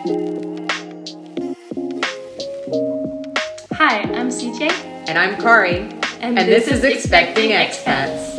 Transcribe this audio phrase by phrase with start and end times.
[0.00, 0.06] Hi,
[4.14, 4.70] I'm CJ.
[5.08, 5.80] And I'm Kari.
[6.22, 8.38] And, And this is Expecting Expats.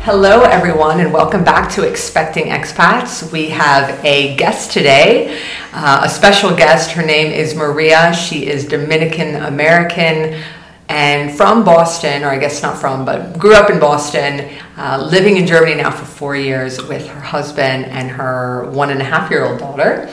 [0.00, 3.30] Hello, everyone, and welcome back to Expecting Expats.
[3.30, 5.40] We have a guest today,
[5.72, 6.90] uh, a special guest.
[6.90, 8.12] Her name is Maria.
[8.12, 10.42] She is Dominican American
[10.90, 15.36] and from Boston, or I guess not from, but grew up in Boston, uh, living
[15.36, 19.30] in Germany now for four years with her husband and her one and a half
[19.30, 20.10] year old daughter.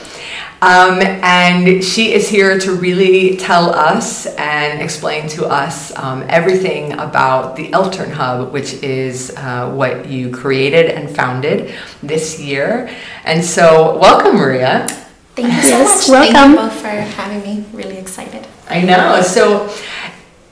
[0.60, 6.94] Um, and she is here to really tell us and explain to us um, everything
[6.94, 11.72] about the Eltern Hub, which is uh, what you created and founded
[12.02, 12.90] this year.
[13.24, 14.88] And so, welcome, Maria.
[15.36, 16.18] Thank you so Yes, much.
[16.18, 16.50] Thank welcome.
[16.50, 17.64] you both for having me.
[17.72, 18.44] Really excited.
[18.68, 19.22] I know.
[19.22, 19.72] So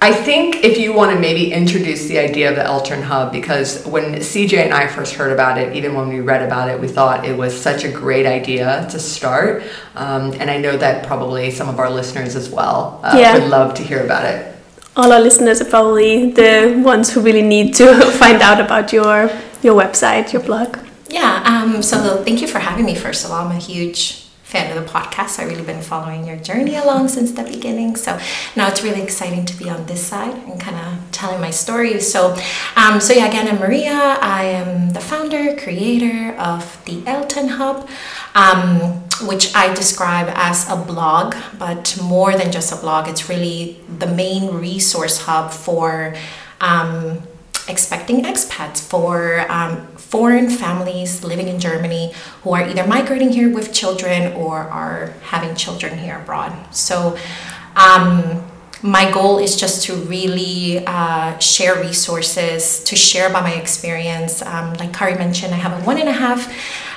[0.01, 3.85] I think if you want to maybe introduce the idea of the Eltern Hub, because
[3.87, 6.87] when CJ and I first heard about it, even when we read about it, we
[6.87, 9.63] thought it was such a great idea to start.
[9.95, 13.39] Um, and I know that probably some of our listeners as well uh, Yeah.
[13.39, 14.55] would love to hear about it.
[14.97, 17.87] All our listeners are probably the ones who really need to
[18.19, 19.31] find out about your
[19.63, 20.77] your website, your blog.
[21.09, 21.43] Yeah.
[21.45, 22.95] Um, so thank you for having me.
[22.95, 25.41] First of all, I'm a huge fan of the podcast.
[25.41, 27.97] I've really been following your journey along since the beginning.
[27.97, 28.17] So
[28.55, 31.99] now it's really exciting to be on this side and kind of telling my story.
[31.99, 32.37] So,
[32.77, 34.19] um, so yeah, again, I'm Maria.
[34.23, 37.89] I am the founder, creator of the Eltern Hub.
[38.37, 43.81] Um, which I describe as a blog, but more than just a blog, it's really
[43.99, 46.15] the main resource hub for
[46.61, 47.23] um,
[47.67, 52.13] expecting expats, for um, foreign families living in Germany
[52.43, 56.53] who are either migrating here with children or are having children here abroad.
[56.75, 57.17] So,
[57.75, 58.45] um,
[58.83, 64.43] my goal is just to really uh, share resources, to share about my experience.
[64.43, 66.53] Um, like Kari mentioned, I have a one and a half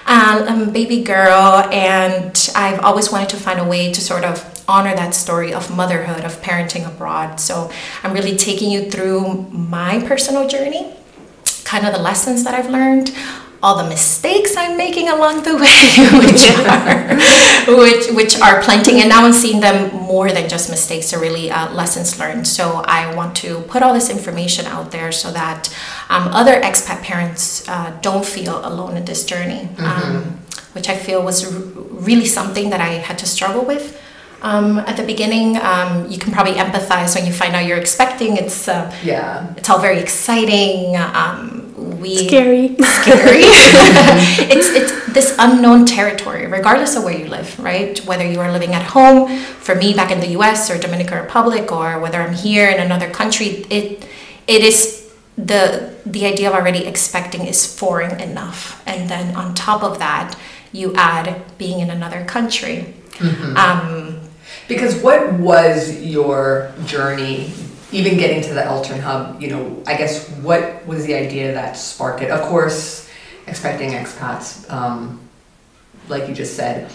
[0.05, 4.63] uh, um, baby girl, and I've always wanted to find a way to sort of
[4.67, 7.39] honor that story of motherhood, of parenting abroad.
[7.39, 7.71] So
[8.03, 10.93] I'm really taking you through my personal journey,
[11.69, 13.13] kind of the lessons that I've learned,
[13.61, 15.81] all the mistakes I'm making along the way,
[16.23, 21.13] which are which which are plenty, and now I'm seeing them more than just mistakes,
[21.13, 22.47] are really uh, lessons learned.
[22.47, 25.69] So I want to put all this information out there so that
[26.09, 30.39] um, other expat parents uh, don't feel alone in this journey, um,
[30.73, 31.61] which I feel was r-
[32.09, 33.98] really something that I had to struggle with.
[34.41, 38.37] Um, at the beginning, um, you can probably empathize when you find out you're expecting.
[38.37, 39.53] It's uh, Yeah.
[39.57, 40.95] it's all very exciting.
[40.97, 42.75] Um, we Scary.
[42.81, 43.43] scary.
[44.53, 47.99] it's it's this unknown territory, regardless of where you live, right?
[48.05, 50.69] Whether you are living at home, for me back in the U.S.
[50.71, 54.05] or Dominican Republic, or whether I'm here in another country, it
[54.47, 59.83] it is the the idea of already expecting is foreign enough, and then on top
[59.83, 60.35] of that,
[60.71, 62.93] you add being in another country.
[63.57, 64.18] Um,
[64.69, 67.51] Because what was your journey,
[67.91, 69.41] even getting to the Eltern Hub?
[69.41, 72.29] You know, I guess what was the idea that sparked it?
[72.29, 73.09] Of course,
[73.47, 75.19] expecting expats, um,
[76.07, 76.91] like you just said,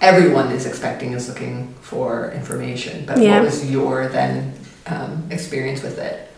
[0.00, 3.04] everyone is expecting is looking for information.
[3.04, 3.34] But Yeah.
[3.34, 4.54] what was your then
[4.86, 6.30] um, experience with it?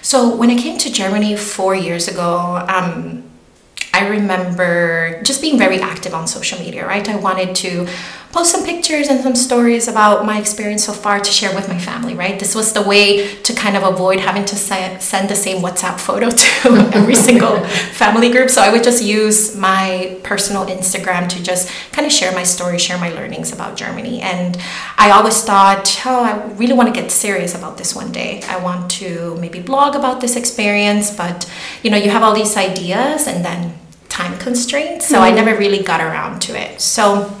[0.00, 3.24] So when I came to Germany four years ago, um,
[3.92, 7.06] I remember just being very active on social media, right?
[7.08, 7.86] I wanted to
[8.32, 11.78] post some pictures and some stories about my experience so far to share with my
[11.78, 12.38] family, right?
[12.38, 15.98] This was the way to kind of avoid having to se- send the same WhatsApp
[15.98, 18.50] photo to every single family group.
[18.50, 22.78] So I would just use my personal Instagram to just kind of share my story,
[22.78, 24.20] share my learnings about Germany.
[24.20, 24.58] And
[24.98, 28.42] I always thought, oh, I really want to get serious about this one day.
[28.44, 31.50] I want to maybe blog about this experience, but
[31.82, 33.78] you know, you have all these ideas and then
[34.10, 35.06] time constraints.
[35.06, 35.36] So I mm-hmm.
[35.36, 36.80] never really got around to it.
[36.80, 37.34] So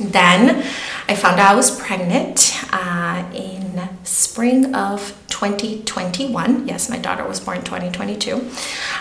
[0.00, 0.64] then
[1.08, 6.66] I found out I was pregnant uh, in spring of 2021.
[6.68, 8.36] Yes, my daughter was born 2022.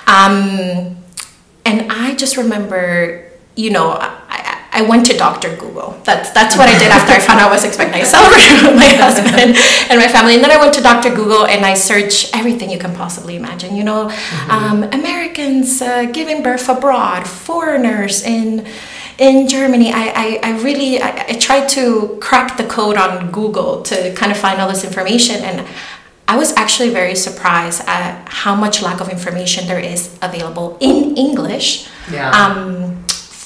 [0.07, 0.97] Um,
[1.65, 4.19] and I just remember, you know, I,
[4.73, 5.55] I- went to Dr.
[5.55, 5.91] Google.
[6.03, 8.03] That's that's what I did after I found out I was expecting.
[8.03, 9.55] Celebrated with my husband
[9.89, 11.13] and my family, and then I went to Dr.
[11.13, 13.75] Google and I searched everything you can possibly imagine.
[13.75, 14.09] You know,
[14.49, 18.65] um, Americans uh, giving birth abroad, foreigners in
[19.17, 19.91] in Germany.
[19.93, 24.31] I, I, I really I, I tried to crack the code on Google to kind
[24.31, 25.67] of find all this information and.
[26.25, 31.17] I was actually very surprised at how much lack of information there is available in
[31.17, 32.31] English Yeah.
[32.31, 33.03] um,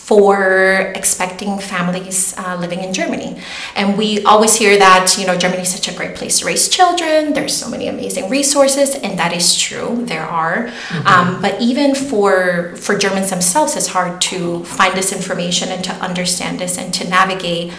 [0.08, 3.38] for expecting families uh, living in Germany.
[3.76, 6.70] And we always hear that, you know, Germany is such a great place to raise
[6.70, 7.34] children.
[7.34, 10.06] There's so many amazing resources, and that is true.
[10.06, 10.68] There are.
[10.68, 11.08] Mm-hmm.
[11.08, 15.92] Um, but even for, for Germans themselves, it's hard to find this information and to
[15.96, 17.74] understand this and to navigate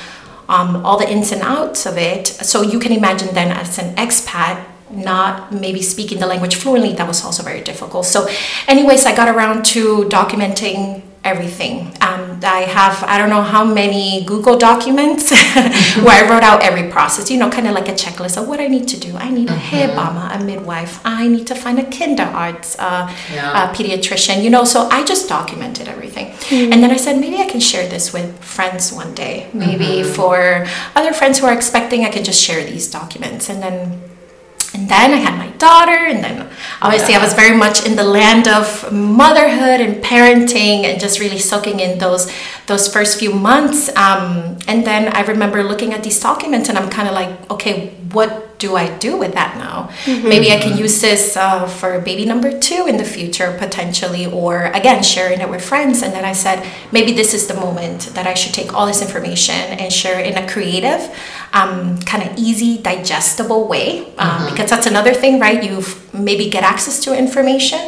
[0.50, 2.26] um, all the ins and outs of it.
[2.26, 7.08] So you can imagine then as an expat, not maybe speaking the language fluently, that
[7.08, 8.04] was also very difficult.
[8.04, 8.28] So,
[8.66, 11.88] anyways, I got around to documenting everything.
[12.00, 15.30] Um, I have, I don't know how many Google documents
[16.04, 18.60] where I wrote out every process, you know, kind of like a checklist of what
[18.60, 19.16] I need to do.
[19.16, 19.76] I need a mm-hmm.
[19.76, 21.00] Hebamme, a midwife.
[21.04, 23.70] I need to find a kinderarzt, uh, yeah.
[23.70, 26.28] a pediatrician, you know, so I just documented everything.
[26.28, 26.72] Mm-hmm.
[26.72, 29.48] And then I said, maybe I can share this with friends one day.
[29.52, 30.12] Maybe mm-hmm.
[30.12, 33.50] for other friends who are expecting, I can just share these documents.
[33.50, 34.07] And then
[34.88, 36.48] then I had my daughter, and then
[36.80, 37.20] obviously yeah.
[37.20, 41.80] I was very much in the land of motherhood and parenting, and just really soaking
[41.80, 42.30] in those
[42.66, 43.88] those first few months.
[43.96, 47.94] Um, and then I remember looking at these documents, and I'm kind of like, okay,
[48.12, 49.90] what do I do with that now?
[50.04, 50.28] Mm-hmm.
[50.28, 54.64] Maybe I can use this uh, for baby number two in the future, potentially, or
[54.66, 56.02] again, sharing it with friends.
[56.02, 59.00] And then I said, maybe this is the moment that I should take all this
[59.02, 61.14] information and share in a creative,
[61.52, 64.06] um, kind of easy, digestible way.
[64.16, 64.50] Um, mm-hmm.
[64.50, 65.62] Because that's another thing, right?
[65.62, 67.80] You maybe get access to information,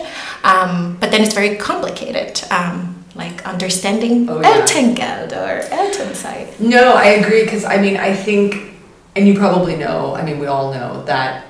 [0.45, 4.61] um, but then it's very complicated um, like understanding oh, yeah.
[4.61, 6.61] Elterngeld or Elternzeit.
[6.61, 8.70] No, I agree because I mean I think
[9.17, 11.47] and you probably know, I mean, we all know that.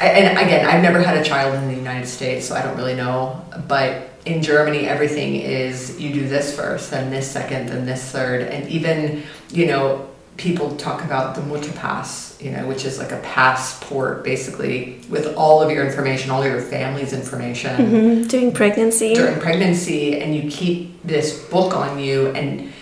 [0.00, 2.94] And again, I've never had a child in the United States, so I don't really
[2.94, 3.44] know.
[3.66, 8.42] But in Germany, everything is you do this first, then this second, then this third.
[8.42, 13.20] And even, you know, people talk about the Mutterpass, you know, which is like a
[13.20, 17.76] passport basically with all of your information, all your family's information.
[17.76, 18.26] Mm-hmm.
[18.26, 19.14] During pregnancy.
[19.14, 22.72] During pregnancy, and you keep this book on you and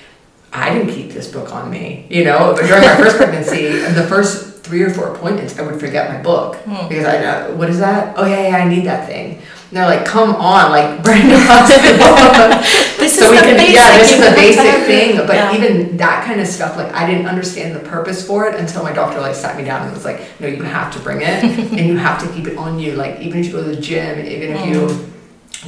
[0.53, 2.07] I didn't keep this book on me.
[2.11, 5.81] You know, but during my first pregnancy, the first three or four appointments, I would
[5.81, 6.89] forget my book mm.
[6.89, 8.15] because I know what is that?
[8.17, 9.37] Oh yeah, yeah, I need that thing.
[9.37, 11.29] And they're like, come on, like bring it
[12.99, 15.17] this so is we can, basic, yeah, this is a basic thing.
[15.27, 15.57] But yeah.
[15.57, 18.93] even that kind of stuff, like I didn't understand the purpose for it until my
[18.93, 21.87] doctor like sat me down and was like, no, you have to bring it and
[21.87, 22.93] you have to keep it on you.
[22.93, 24.71] Like even if you go to the gym, even if mm.
[24.71, 25.13] you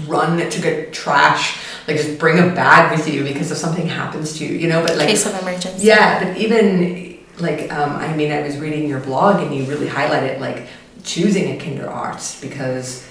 [0.06, 4.38] run to get trash like just bring a bag with you because if something happens
[4.38, 5.86] to you you know but like case of emergency.
[5.86, 9.88] Yeah but even like um, i mean i was reading your blog and you really
[9.88, 10.66] highlighted like
[11.02, 13.06] choosing a kinderarzt because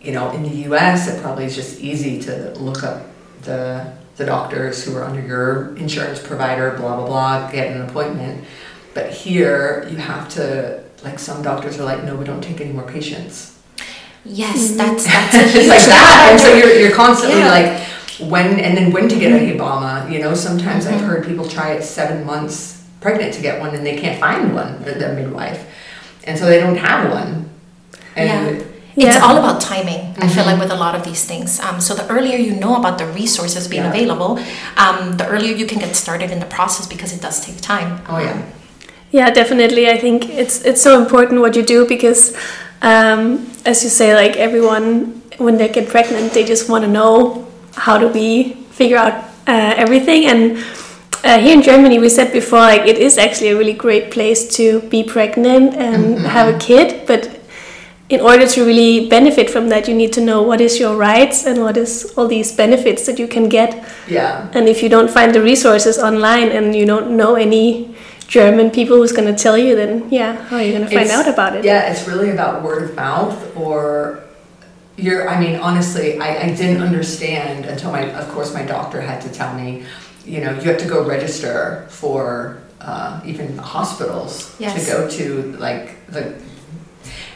[0.00, 3.06] you know in the us it probably is just easy to look up
[3.42, 8.44] the the doctors who are under your insurance provider blah blah blah get an appointment.
[8.94, 12.72] But here you have to like some doctors are like no we don't take any
[12.72, 13.55] more patients
[14.26, 14.76] Yes, mm-hmm.
[14.78, 16.28] that's that's a huge like that.
[16.30, 17.48] And so you're you're constantly yeah.
[17.48, 17.82] like
[18.30, 20.12] when and then when to get a Hebamme.
[20.12, 20.94] You know, sometimes mm-hmm.
[20.94, 24.54] I've heard people try it seven months pregnant to get one and they can't find
[24.54, 25.66] one, the, the midwife,
[26.24, 27.50] and so they don't have one.
[28.16, 28.64] And
[28.96, 29.14] yeah.
[29.14, 30.14] It's all about timing.
[30.14, 30.22] Mm-hmm.
[30.22, 30.62] I feel like mm-hmm.
[30.62, 31.60] with a lot of these things.
[31.60, 33.90] Um, so the earlier you know about the resources being yeah.
[33.90, 34.38] available,
[34.78, 38.00] um, the earlier you can get started in the process because it does take time.
[38.08, 38.42] Oh yeah.
[39.10, 39.88] Yeah, definitely.
[39.88, 42.34] I think it's it's so important what you do because
[42.82, 47.46] um, as you say, like everyone, when they get pregnant, they just want to know
[47.74, 49.14] how do we figure out
[49.46, 50.26] uh, everything.
[50.26, 50.58] And
[51.24, 54.56] uh, here in Germany, we said before, like it is actually a really great place
[54.56, 56.24] to be pregnant and mm-hmm.
[56.24, 57.06] have a kid.
[57.06, 57.40] But
[58.08, 61.44] in order to really benefit from that, you need to know what is your rights
[61.44, 63.84] and what is all these benefits that you can get.
[64.08, 64.48] Yeah.
[64.52, 67.95] And if you don't find the resources online and you don't know any
[68.28, 71.06] German people who's going to tell you, then yeah, how are you going to find
[71.06, 71.64] it's, out about it?
[71.64, 74.24] Yeah, it's really about word of mouth or
[74.96, 79.20] you're, I mean, honestly, I, I didn't understand until my, of course, my doctor had
[79.22, 79.84] to tell me,
[80.24, 84.86] you know, you have to go register for uh, even hospitals yes.
[84.86, 86.40] to go to like the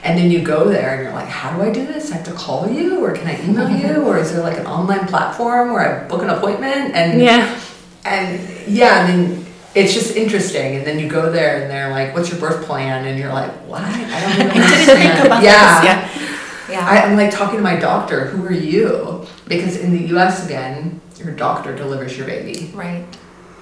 [0.02, 2.10] and then you go there and you're like, how do I do this?
[2.10, 4.02] I have to call you or can I email you?
[4.02, 6.94] Or is there like an online platform where I book an appointment?
[6.94, 7.60] And yeah.
[8.04, 9.39] And yeah, and then
[9.74, 10.76] it's just interesting.
[10.76, 13.06] And then you go there and they're like, what's your birth plan?
[13.06, 13.82] And you're like, what?
[13.82, 15.44] I don't even understand.
[15.44, 15.82] yeah.
[15.84, 16.26] yeah.
[16.70, 16.86] Yeah.
[16.86, 19.26] I, am like talking to my doctor, who are you?
[19.48, 22.70] Because in the US again, your doctor delivers your baby.
[22.74, 23.04] Right.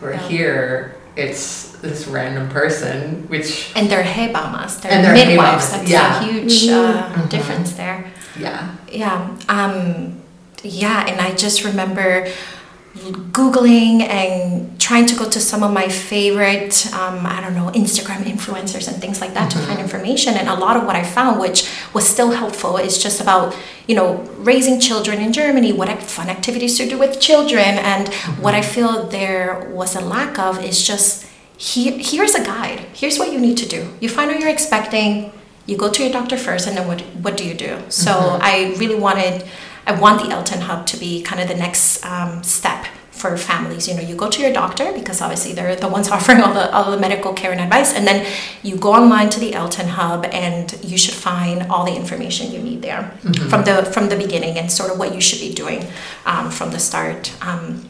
[0.01, 0.29] Where yeah.
[0.29, 5.71] here, it's this random person, which and they're hebammas, they're, and they're midwives.
[5.71, 5.71] Hebammas.
[5.71, 6.21] That's yeah.
[6.21, 7.29] a huge uh, mm-hmm.
[7.29, 8.13] difference there.
[8.39, 8.77] Yeah.
[8.91, 9.37] Yeah.
[9.49, 10.21] Um,
[10.63, 12.29] yeah, and I just remember
[12.97, 18.23] googling and trying to go to some of my favorite um, i don't know instagram
[18.25, 19.61] influencers and things like that mm-hmm.
[19.61, 23.01] to find information and a lot of what i found which was still helpful is
[23.01, 23.55] just about
[23.87, 28.43] you know raising children in germany what fun activities to do with children and mm-hmm.
[28.43, 31.27] what i feel there was a lack of is just
[31.57, 35.31] here, here's a guide here's what you need to do you find what you're expecting
[35.67, 38.43] you go to your doctor first and then what, what do you do so mm-hmm.
[38.43, 39.45] i really wanted
[39.89, 43.89] I want the Eltern Hub to be kind of the next um, step for families.
[43.89, 46.71] You know, you go to your doctor because obviously they're the ones offering all the
[46.73, 48.27] all the medical care and advice, and then
[48.63, 52.61] you go online to the Eltern Hub, and you should find all the information you
[52.61, 53.49] need there mm-hmm.
[53.49, 55.87] from the from the beginning and sort of what you should be doing
[56.27, 57.33] um, from the start.
[57.43, 57.89] Um,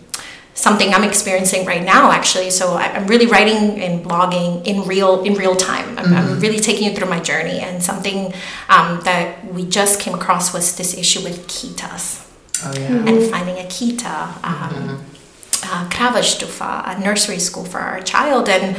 [0.58, 2.50] something I'm experiencing right now, actually.
[2.50, 5.96] So I'm really writing and blogging in real in real time.
[5.96, 6.14] I'm, mm-hmm.
[6.14, 7.60] I'm really taking you through my journey.
[7.60, 8.34] And something
[8.68, 12.26] um, that we just came across was this issue with kitas.
[12.64, 13.06] Oh, yeah.
[13.08, 16.60] And finding a kita, um, mm-hmm.
[16.60, 18.48] uh, a nursery school for our child.
[18.48, 18.76] And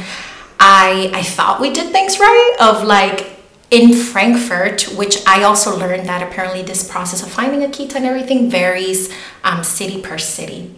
[0.58, 3.38] I, I thought we did things right, of like,
[3.70, 8.04] in Frankfurt, which I also learned that apparently this process of finding a kita and
[8.04, 9.08] everything varies
[9.44, 10.74] um, city per city.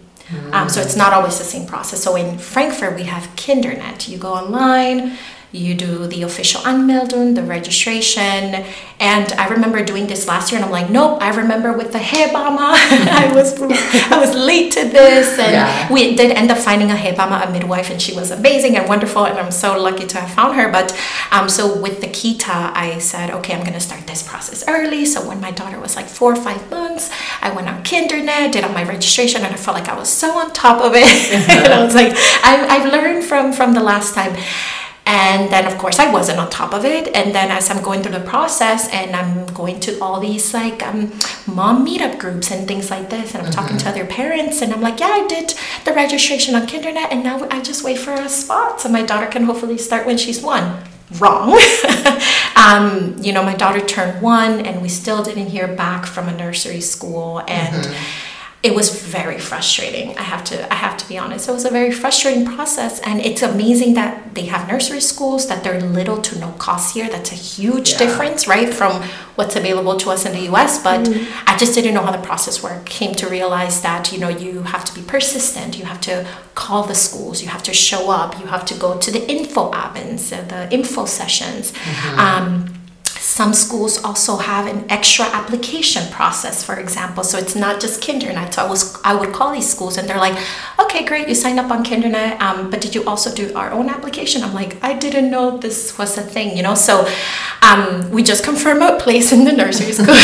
[0.51, 2.01] Um, so it's not always the same process.
[2.03, 4.07] So in Frankfurt, we have Kindernet.
[4.07, 5.17] You go online,
[5.53, 8.65] you do the official Anmeldung, the registration.
[8.99, 11.99] And I remember doing this last year and I'm like, nope, I remember with the
[11.99, 15.37] Hebamme, I was I was late to this.
[15.37, 15.93] And yeah.
[15.93, 19.25] we did end up finding a Hebamme, a midwife, and she was amazing and wonderful.
[19.25, 20.71] And I'm so lucky to have found her.
[20.71, 20.99] But
[21.31, 25.05] um, so with the Kita, I said, okay, I'm going to start this process early.
[25.05, 28.63] So when my daughter was like four or five months, I went on Kindernet, did
[28.63, 31.03] all my registration, and I felt like I was so on top of it.
[31.49, 34.35] and I was like, I, I've learned from, from the last time.
[35.05, 37.13] And then, of course, I wasn't on top of it.
[37.13, 40.81] And then, as I'm going through the process and I'm going to all these like
[40.81, 41.11] um,
[41.45, 43.59] mom meetup groups and things like this, and I'm mm-hmm.
[43.59, 43.99] talking to mm-hmm.
[44.01, 47.61] other parents, and I'm like, yeah, I did the registration on Kindernet, and now I
[47.61, 50.83] just wait for a spot so my daughter can hopefully start when she's one.
[51.19, 51.51] Wrong.
[52.55, 56.35] um, you know, my daughter turned one, and we still didn't hear back from a
[56.35, 57.39] nursery school.
[57.47, 58.29] And mm-hmm
[58.63, 60.17] it was very frustrating.
[60.17, 61.49] I have to I have to be honest.
[61.49, 65.65] It was a very frustrating process and it's amazing that they have nursery schools that
[65.65, 67.09] they're little to no cost here.
[67.09, 67.97] That's a huge yeah.
[67.97, 69.03] difference, right, from
[69.35, 71.27] what's available to us in the US, but mm.
[71.45, 72.85] I just didn't know how the process worked.
[72.85, 75.77] Came to realize that, you know, you have to be persistent.
[75.77, 78.97] You have to call the schools, you have to show up, you have to go
[78.97, 81.73] to the info uh, the info sessions.
[81.73, 82.19] Mm-hmm.
[82.19, 82.72] Um,
[83.23, 87.23] some schools also have an extra application process, for example.
[87.23, 88.53] So it's not just Kindernet.
[88.53, 90.37] So I was I would call these schools and they're like,
[90.77, 93.87] okay, great, you signed up on Kindernet, um, but did you also do our own
[93.89, 94.43] application?
[94.43, 96.75] I'm like, I didn't know this was a thing, you know.
[96.75, 97.07] So
[97.61, 100.15] um, we just confirm a place in the nursery school.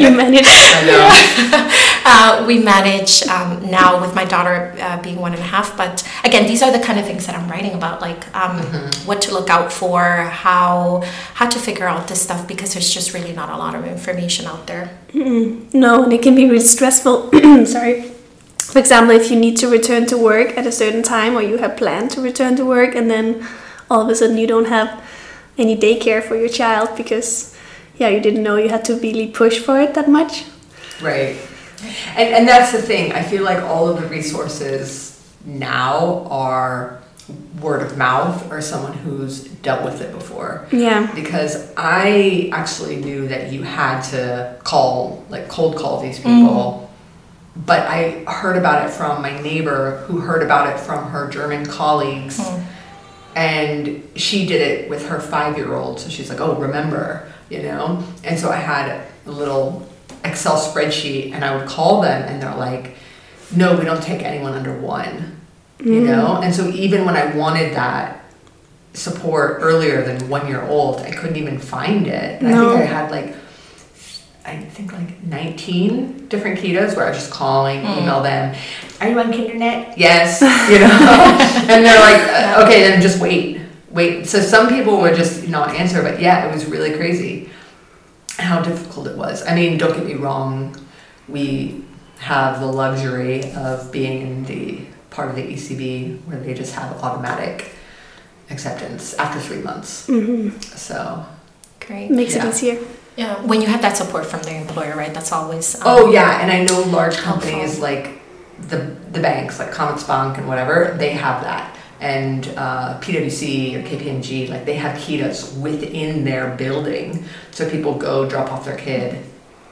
[0.00, 0.46] you manage.
[0.48, 1.84] I know.
[2.10, 5.76] uh, we manage um, now with my daughter uh, being one and a half.
[5.76, 9.06] But again, these are the kind of things that I'm writing about, like um, mm-hmm.
[9.06, 10.00] what to look out for,
[10.46, 11.02] how
[11.34, 14.46] how to figure out this stuff because there's just really not a lot of information
[14.46, 14.90] out there.
[15.12, 17.16] mm No, and it can be really stressful.
[17.66, 17.94] Sorry.
[18.72, 21.56] For example, if you need to return to work at a certain time or you
[21.58, 23.46] have planned to return to work and then
[23.90, 25.02] all of a sudden you don't have
[25.56, 27.56] any daycare for your child because
[27.96, 30.44] yeah, you didn't know you had to really push for it that much.
[31.00, 31.36] Right.
[31.82, 33.12] And and that's the thing.
[33.12, 37.00] I feel like all of the resources now are
[37.60, 40.66] word of mouth or someone who's dealt with it before.
[40.72, 41.12] Yeah.
[41.14, 46.30] Because I actually knew that you had to call, like cold call these people.
[46.32, 47.64] Mm.
[47.66, 51.66] But I heard about it from my neighbor who heard about it from her German
[51.66, 52.38] colleagues.
[52.38, 52.64] Mm.
[53.34, 56.00] And she did it with her five year old.
[56.00, 58.02] So she's like, oh, remember, you know?
[58.24, 59.88] And so I had a little
[60.28, 62.96] Excel spreadsheet and I would call them and they're like,
[63.54, 65.38] no, we don't take anyone under one
[65.80, 66.06] you mm.
[66.06, 66.40] know?
[66.42, 68.24] And so even when i wanted that
[68.94, 72.42] support earlier than one year old i couldn't even find it.
[72.42, 72.70] No.
[72.70, 73.34] i think i had like
[74.44, 78.02] i think like 19 different kitas where i was just calling mm.
[78.02, 78.56] email them
[79.00, 79.94] are you on kindernet?
[79.96, 80.40] Yes.
[80.72, 80.88] You know?
[81.70, 83.60] And they're like okay then just wait.
[83.90, 84.26] Wait.
[84.26, 87.37] So some people would just not answer but yeah it was really crazy
[88.38, 90.74] how difficult it was i mean don't get me wrong
[91.28, 91.84] we
[92.18, 94.80] have the luxury of being in the
[95.10, 97.72] part of the ECB where they just have automatic
[98.50, 100.06] acceptance after three months.
[100.06, 100.58] Mm-hmm.
[100.60, 101.26] So
[101.80, 102.46] great makes yeah.
[102.46, 102.78] it easier.
[103.16, 105.12] Yeah, when you have that support from the employer, right?
[105.12, 105.74] That's always.
[105.76, 107.82] Um, oh yeah, and I know large companies helpful.
[107.82, 108.22] like
[108.68, 108.78] the
[109.10, 111.76] the banks, like Commerzbank and whatever, they have that.
[112.00, 118.28] And uh, PwC or KPMG, like they have Kitas within their building, so people go
[118.28, 119.24] drop off their kid,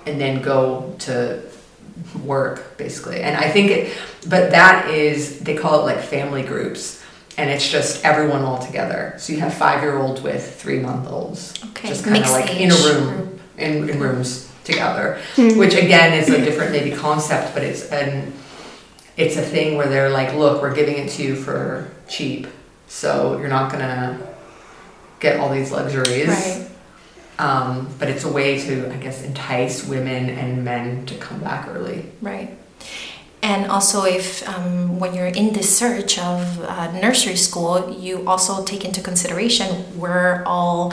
[0.06, 1.40] and then go to
[2.24, 3.20] work basically.
[3.20, 3.96] And I think it,
[4.28, 7.02] but that is they call it like family groups,
[7.38, 9.14] and it's just everyone all together.
[9.18, 12.32] So you have five year olds with three month olds, Okay, just kind of mixed
[12.32, 17.54] like in a room in, in rooms together, which again is a different maybe concept,
[17.54, 18.32] but it's an
[19.16, 22.46] it's a thing where they're like, look, we're giving it to you for cheap,
[22.86, 24.18] so you're not gonna
[25.20, 26.28] get all these luxuries.
[26.28, 26.68] Right.
[27.38, 31.68] Um, but it's a way to, I guess, entice women and men to come back
[31.68, 32.06] early.
[32.22, 32.56] Right.
[33.42, 38.64] And also, if um, when you're in this search of uh, nursery school, you also
[38.64, 40.92] take into consideration we're all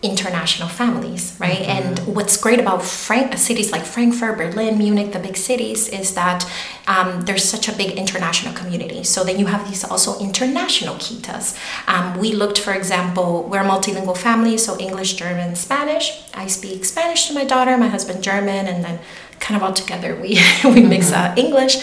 [0.00, 1.62] international families, right?
[1.62, 6.48] And what's great about Frank- cities like Frankfurt, Berlin, Munich, the big cities, is that
[6.86, 9.02] um, there's such a big international community.
[9.02, 11.58] So then you have these also international kitas.
[11.88, 16.22] Um, we looked, for example, we're a multilingual family, so English, German, Spanish.
[16.32, 19.00] I speak Spanish to my daughter, my husband German, and then
[19.40, 21.76] kind of all together we we mix uh, English,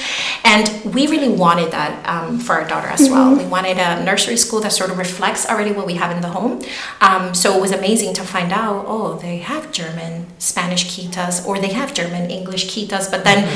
[0.43, 3.35] and we really wanted that um, for our daughter as well.
[3.35, 6.29] We wanted a nursery school that sort of reflects already what we have in the
[6.29, 6.62] home.
[7.01, 8.85] Um, so it was amazing to find out.
[8.88, 13.47] Oh, they have German, Spanish kitas, or they have German, English kitas, but then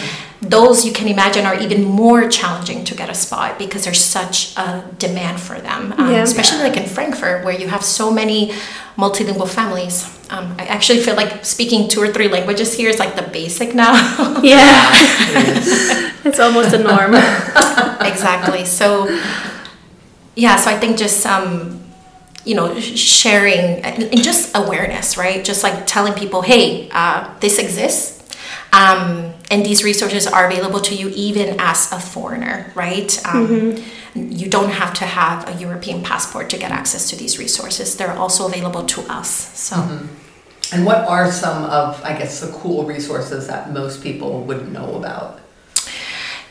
[0.42, 4.56] those you can imagine are even more challenging to get a spot because there's such
[4.58, 6.24] a demand for them, um, Yeah.
[6.24, 8.54] especially like in Frankfurt where you have so many
[8.98, 10.06] multilingual families.
[10.30, 13.76] Um, I actually feel like speaking two or three languages here is like the basic
[13.76, 13.94] now.
[14.44, 14.92] Yeah,
[16.24, 16.40] It is.
[16.40, 17.16] almost a norm.
[18.02, 18.64] exactly.
[18.66, 19.08] So,
[20.36, 21.82] yeah, so I think just um,
[22.46, 25.44] you know sharing and and just awareness, right?
[25.44, 28.22] Just like telling people, hey, uh, this exists.
[28.72, 33.20] Um, and these resources are available to you even as a foreigner, right?
[33.26, 33.76] Um,
[34.16, 37.96] You don't have to have a European passport to get access to these resources.
[37.96, 39.30] They're also available to us.
[39.54, 39.76] So,
[40.74, 44.96] And what are some of, I guess, the cool resources that most people wouldn't know
[44.96, 45.40] about?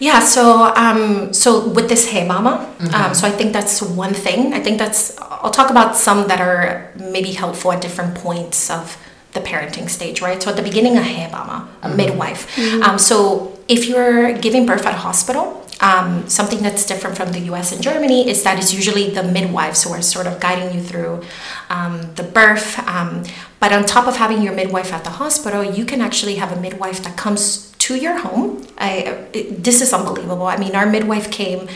[0.00, 2.55] Yeah, so um, so with this Hebamme,
[2.95, 4.55] um, so I think that's one thing.
[4.55, 8.97] I think that's I'll talk about some that are maybe helpful at different points of
[9.33, 10.43] the parenting stage, right?
[10.43, 12.59] So at the beginning, a Hebamme, a midwife.
[12.83, 17.41] Um, so if you're giving birth at a hospital, um, something that's different from the
[17.41, 17.71] U.S.
[17.73, 21.23] and Germany is that it's usually the midwives who are sort of guiding you through
[21.71, 22.79] um, the birth.
[22.81, 23.25] Um,
[23.61, 26.61] but on top of having your midwife at the hospital, you can actually have a
[26.61, 28.67] midwife that comes to your home.
[28.79, 30.47] I, it, this is unbelievable.
[30.47, 31.69] I mean, our midwife came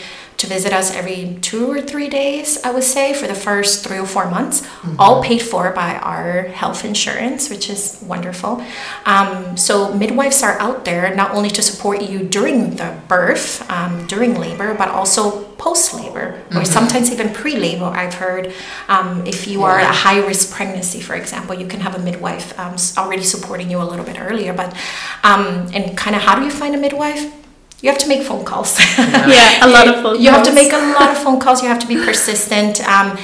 [0.43, 3.97] to visit us every two or three days, I would say, for the first three
[3.97, 4.61] or four months,
[4.99, 8.61] all paid for by our health insurance, which is wonderful.
[9.05, 14.05] Um, so, midwives are out there not only to support you during the birth, um,
[14.07, 17.85] during labor, but also post labor, or sometimes even pre labor.
[17.85, 18.53] I've heard
[18.89, 22.57] um, if you are a high risk pregnancy, for example, you can have a midwife
[22.59, 24.53] um, already supporting you a little bit earlier.
[24.53, 24.75] But,
[25.23, 27.42] um, and kind of how do you find a midwife?
[27.83, 28.79] You have to make phone calls.
[28.97, 31.61] yeah, a lot of phone you have to make a lot of phone calls.
[31.61, 32.79] You have to be persistent.
[32.87, 33.17] Um,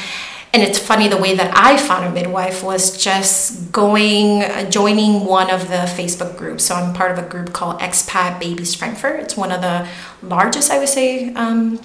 [0.51, 5.23] and it's funny the way that I found a midwife was just going, uh, joining
[5.25, 6.65] one of the Facebook groups.
[6.65, 9.21] So I'm part of a group called Expat Babies Frankfurt.
[9.21, 9.87] It's one of the
[10.21, 11.79] largest, I would say, um,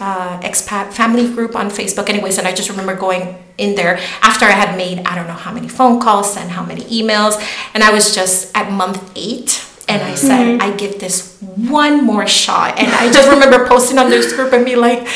[0.00, 2.08] uh, expat family group on Facebook.
[2.08, 5.34] Anyways, and I just remember going in there after I had made I don't know
[5.34, 7.34] how many phone calls and how many emails,
[7.74, 9.67] and I was just at month eight.
[9.88, 12.78] And I said, I give this one more shot.
[12.78, 15.06] And I just remember posting on this group and be like,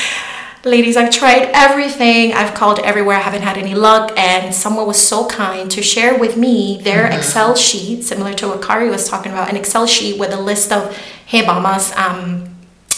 [0.65, 2.33] ladies, I've tried everything.
[2.33, 3.17] I've called everywhere.
[3.17, 4.13] I haven't had any luck.
[4.17, 8.63] And someone was so kind to share with me their Excel sheet, similar to what
[8.63, 10.97] Kari was talking about, an Excel sheet with a list of
[11.29, 11.95] Hebamas.
[11.97, 12.49] Um,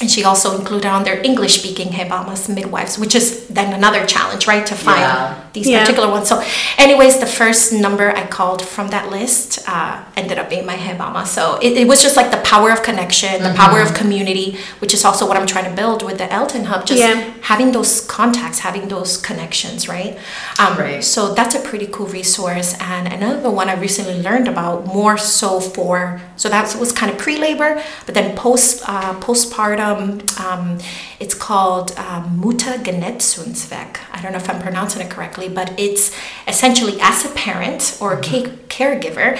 [0.00, 4.46] and she also included on their English speaking Hebamas midwives, which is then another challenge,
[4.46, 4.66] right?
[4.66, 5.43] To find Yeah.
[5.54, 5.80] These Yeah.
[5.82, 6.26] particular ones.
[6.28, 6.42] So,
[6.78, 11.24] anyways, the first number I called from that list uh, ended up being my Hebama.
[11.36, 14.92] So, it, it was just like the power of connection, the power of community, which
[14.92, 16.80] is also what I'm trying to build with the Eltern Hub.
[16.86, 17.22] Just Yeah.
[17.42, 20.18] having those contacts, having those connections, right?
[20.58, 21.04] Um, Right.
[21.04, 22.74] So, that's a pretty cool resource.
[22.80, 27.16] And another one I recently learned about more so for, so that was kind of
[27.24, 30.06] pre labor, but then post uh, postpartum.
[30.44, 30.78] Um,
[31.24, 32.72] it's called um, Mutter.
[32.74, 36.14] I don't know if I'm pronouncing it correctly, but it's
[36.46, 39.38] essentially as a parent or a ca- caregiver,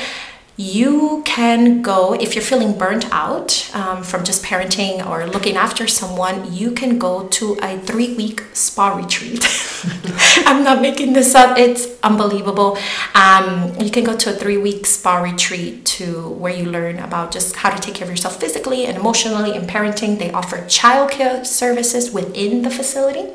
[0.57, 5.89] you can go if you're feeling burnt out um, from just parenting or looking after
[5.89, 6.53] someone.
[6.53, 9.45] You can go to a three-week spa retreat.
[10.47, 11.59] I'm not making this up.
[11.59, 12.79] It's unbelievable.
[13.17, 17.57] Um, you can go to a three-week spa retreat to where you learn about just
[17.57, 20.21] how to take care of yourself physically and emotionally in parenting.
[20.21, 23.33] They offer childcare services within the facility.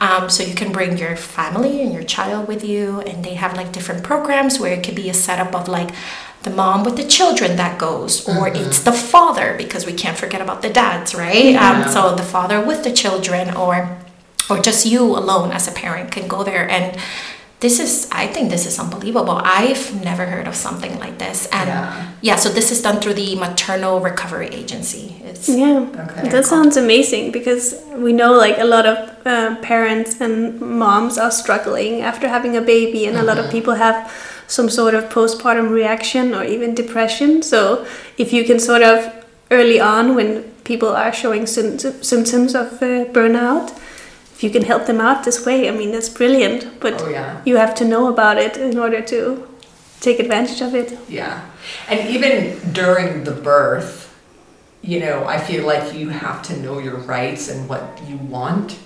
[0.00, 3.56] Um, so you can bring your family and your child with you, and they have
[3.56, 5.90] like different programs where it could be a setup of like
[6.42, 10.40] the mom with the children that goes, or it's the father because we can't forget
[10.40, 11.54] about the dads, right?
[11.56, 13.98] Um, so the father with the children, or
[14.50, 16.68] or just you alone as a parent can go there.
[16.68, 16.98] And
[17.60, 19.40] this is i think this is unbelievable.
[19.44, 21.46] I've never heard of something like this.
[21.52, 22.06] And Yeah.
[22.20, 25.22] yeah, so this is done through the maternal recovery agency.
[25.24, 26.28] It's Yeah, Okay.
[26.28, 31.30] that sounds amazing because we know like a lot of uh, parents and moms are
[31.30, 33.96] struggling after having a baby, and a lot of people have
[34.46, 37.42] some sort of postpartum reaction or even depression.
[37.42, 37.86] So
[38.18, 39.12] if you can sort of
[39.50, 43.70] early on when people are showing sym- symptoms of uh, burnout,
[44.34, 46.80] if you can help them out this way, I mean that's brilliant.
[46.80, 47.40] But Oh, yeah.
[47.44, 49.46] you have to know about it in order to
[50.00, 50.98] take advantage of it.
[51.08, 51.40] Yeah.
[51.88, 54.08] And even during the birth,
[54.82, 58.78] you know, I feel like you have to know your rights and what you want.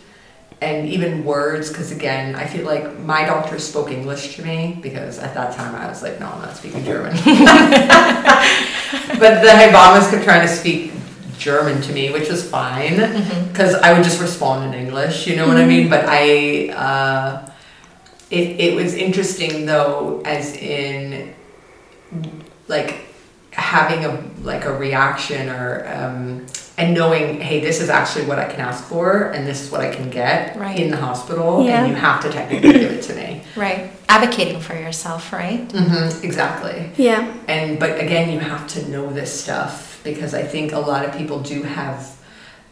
[0.61, 5.19] And even words, because again, I feel like my doctor spoke English to me because
[5.19, 7.13] at that time I was like, no, I'm not speaking German.
[9.21, 10.93] but the Hybamas kept trying to speak
[11.39, 12.97] German to me, which was fine
[13.49, 15.91] because I would just respond in English, you know what I mean?
[15.91, 17.51] But I, uh,
[18.31, 21.35] it, it was interesting though, as in
[22.69, 23.05] like
[23.51, 26.47] having a like a reaction or um,
[26.79, 29.81] and knowing hey this is actually what i can ask for and this is what
[29.81, 30.79] i can get Right.
[30.79, 31.81] in the hospital Yeah.
[31.81, 36.25] and you have to technically give it to me right advocating for yourself right hmm
[36.25, 37.33] exactly Yeah.
[37.49, 41.17] and but again you have to know this stuff because i think a lot of
[41.17, 42.15] people do have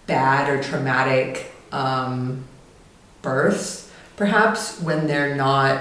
[0.06, 2.44] bad or traumatic um,
[3.22, 5.80] births perhaps when they're not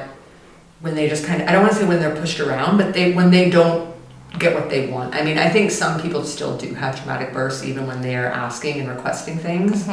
[0.79, 2.93] when they just kind of i don't want to say when they're pushed around but
[2.93, 3.92] they when they don't
[4.39, 5.13] get what they want.
[5.15, 8.27] I mean i think some people still do have traumatic births even when they are
[8.27, 9.85] asking and requesting things.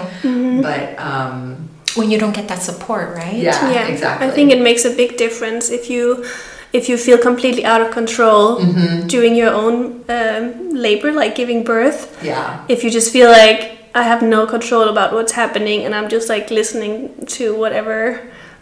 [0.62, 3.34] But um, when you don't get that support right?
[3.36, 4.26] Yeah, yeah exactly.
[4.26, 6.24] I think it makes a big difference if you
[6.72, 9.06] if you feel completely out of control Mm-hmm.
[9.08, 12.00] during your own um, labor like giving birth.
[12.24, 12.64] Yeah.
[12.68, 13.60] If you just feel like
[13.92, 16.94] i have no control about what's happening and i'm just like listening
[17.26, 17.98] to whatever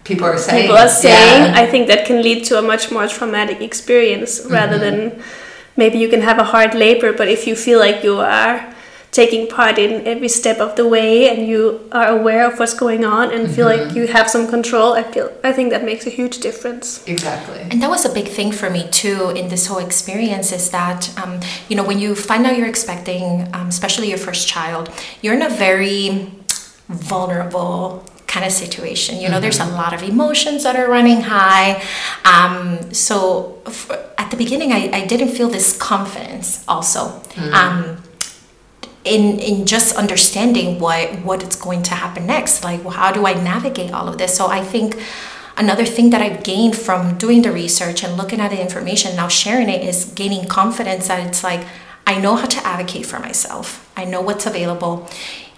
[0.04, 0.62] people are saying.
[0.62, 1.62] people are saying yeah.
[1.62, 5.08] i think that can lead to a much more traumatic experience rather Mm-hmm.
[5.10, 5.22] than
[5.78, 8.56] maybe you can have a hard labor but if you feel like you are
[9.10, 11.60] taking part in every step of the way and you
[11.92, 13.86] are aware of what's going on and feel Mm-hmm.
[13.86, 17.60] like you have some control i feel i think that makes a huge difference exactly
[17.70, 21.00] And that was a big thing for me too in this whole experience is that,
[21.22, 21.32] um,
[21.68, 24.84] you know, when you find out you're expecting, um, especially your first child,
[25.22, 25.98] you're in a very
[27.12, 29.12] vulnerable kind of situation.
[29.22, 31.82] You know, there's a lot of emotions that are running high.
[32.34, 33.90] Um, so f-
[34.28, 37.22] at the beginning, I, I didn't feel this confidence also.
[37.54, 38.02] Um,
[39.04, 43.26] in in just understanding what what is going to happen next like well, how do
[43.26, 44.36] i navigate all of this?
[44.36, 45.00] So i think
[45.56, 49.28] another thing that i've gained from doing the research and looking at the information now
[49.28, 51.64] sharing it is gaining confidence that it's like
[52.06, 53.66] i know how to advocate for myself.
[53.96, 55.08] I know what's available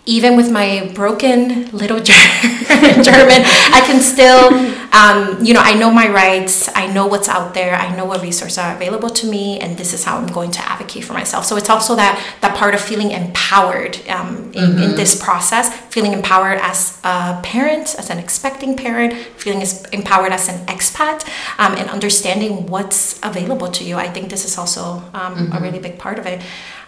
[0.07, 3.43] even with my broken little German,
[3.77, 4.49] I can still,
[4.93, 6.71] um, you know, I know my rights.
[6.75, 7.75] I know what's out there.
[7.75, 10.61] I know what resources are available to me, and this is how I'm going to
[10.61, 11.45] advocate for myself.
[11.45, 16.13] So it's also that that part of feeling empowered um, in, in this process, feeling
[16.13, 21.75] empowered as a parent, as an expecting parent, feeling as empowered as an expat, um,
[21.75, 23.97] and understanding what's available to you.
[23.97, 26.41] I think this is also um, a really big part of it.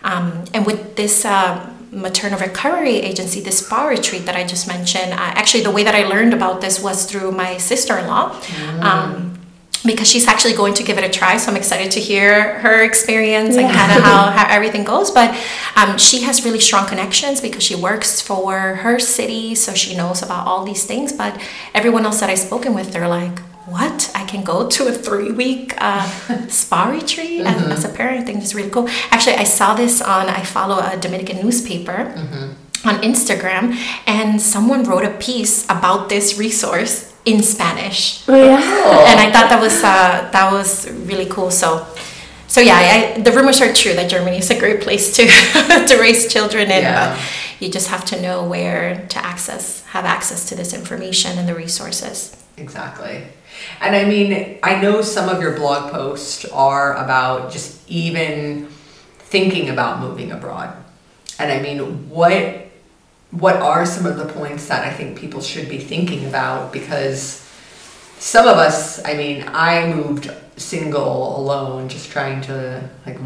[0.03, 1.27] Um, and with this.
[1.27, 5.12] Uh, maternal recovery agency, this spa retreat that I just mentioned.
[5.12, 8.40] Uh, actually, the way that I learned about this was through my sister in law.
[8.81, 9.38] Um,
[9.85, 12.85] because she's actually going to give it a try, so I'm excited to hear her
[12.85, 15.11] experience and kind of how, how everything goes.
[15.11, 15.37] But
[15.74, 20.22] um, she has really strong connections because she works for her city, so she knows
[20.22, 21.12] about all these things.
[21.12, 21.40] But
[21.74, 23.40] everyone else that I've spoken with, they're like,
[23.72, 24.11] what?
[24.14, 26.06] I can go to a three week uh,
[26.48, 28.20] spa retreat as, as a parent.
[28.20, 28.88] I think it's really cool.
[29.11, 32.12] Actually, I saw this on, I follow a Dominican newspaper
[32.85, 38.28] on Instagram, and someone wrote a piece about this resource in Spanish.
[38.28, 41.50] oh yeah And I thought that was uh, that was really cool.
[41.50, 41.87] So,
[42.48, 45.26] so yeah, I, the rumors are true that Germany is a great place to
[45.88, 46.82] to raise children in.
[46.82, 47.14] Yeah.
[47.14, 47.22] But
[47.62, 51.54] you just have to know where to access, have access to this information and the
[51.54, 52.37] resources.
[52.56, 53.22] Exactly.
[53.81, 58.68] And I mean, I know some of your blog posts are about just even
[59.18, 60.77] thinking about moving abroad.
[61.38, 62.68] And I mean, what
[63.31, 67.48] what are some of the points that I think people should be thinking about because
[68.18, 73.18] some of us, I mean, I moved single alone just trying to like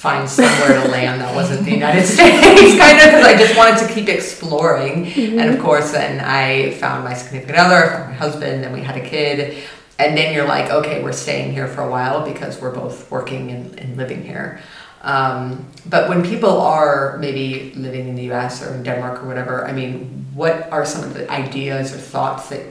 [0.00, 2.40] find somewhere to land that wasn't the United States,
[2.78, 5.08] kind of, because I just wanted to keep exploring.
[5.38, 8.96] And of course, then I found my significant other, found my husband, and we had
[8.96, 9.62] a kid.
[9.98, 13.50] and then you're like, okay, we're staying here for a while because we're both working
[13.50, 14.62] and, and living here.
[15.02, 19.66] Um, but when people are maybe living in the US or in Denmark or whatever,
[19.66, 22.64] I mean, what are some of the ideas or thoughts that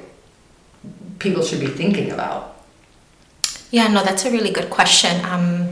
[1.19, 2.65] people should be thinking about?
[3.69, 5.23] Yeah, no, that's a really good question.
[5.25, 5.69] Um,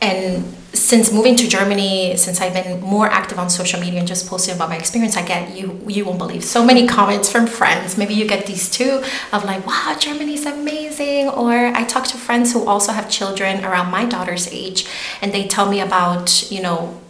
[0.00, 4.28] and since moving to Germany, since I've been more active on social media and just
[4.28, 7.96] posting about my experience, I get you you won't believe so many comments from friends.
[7.96, 11.28] Maybe you get these too of like, wow, Germany's amazing.
[11.28, 14.86] Or I talk to friends who also have children around my daughter's age
[15.22, 17.00] and they tell me about, you know,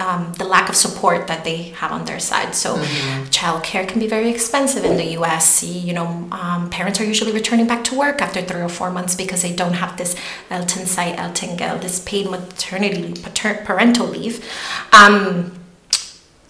[0.00, 2.54] um, the lack of support that they have on their side.
[2.54, 3.24] So, mm-hmm.
[3.24, 5.62] childcare can be very expensive in the U.S.
[5.62, 9.14] You know, um, parents are usually returning back to work after three or four months
[9.14, 10.16] because they don't have this
[10.50, 14.44] Elternzeit, Elterngeld, this paid maternity pater- parental leave.
[14.92, 15.59] Um,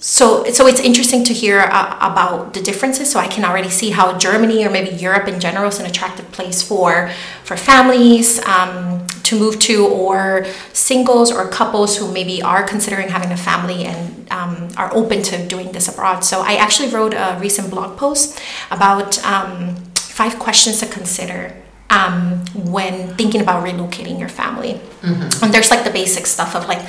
[0.00, 3.90] so so it's interesting to hear uh, about the differences so i can already see
[3.90, 7.10] how germany or maybe europe in general is an attractive place for
[7.44, 13.30] for families um, to move to or singles or couples who maybe are considering having
[13.30, 17.36] a family and um, are open to doing this abroad so i actually wrote a
[17.38, 21.54] recent blog post about um, five questions to consider
[21.90, 25.44] um, when thinking about relocating your family mm-hmm.
[25.44, 26.80] and there's like the basic stuff of like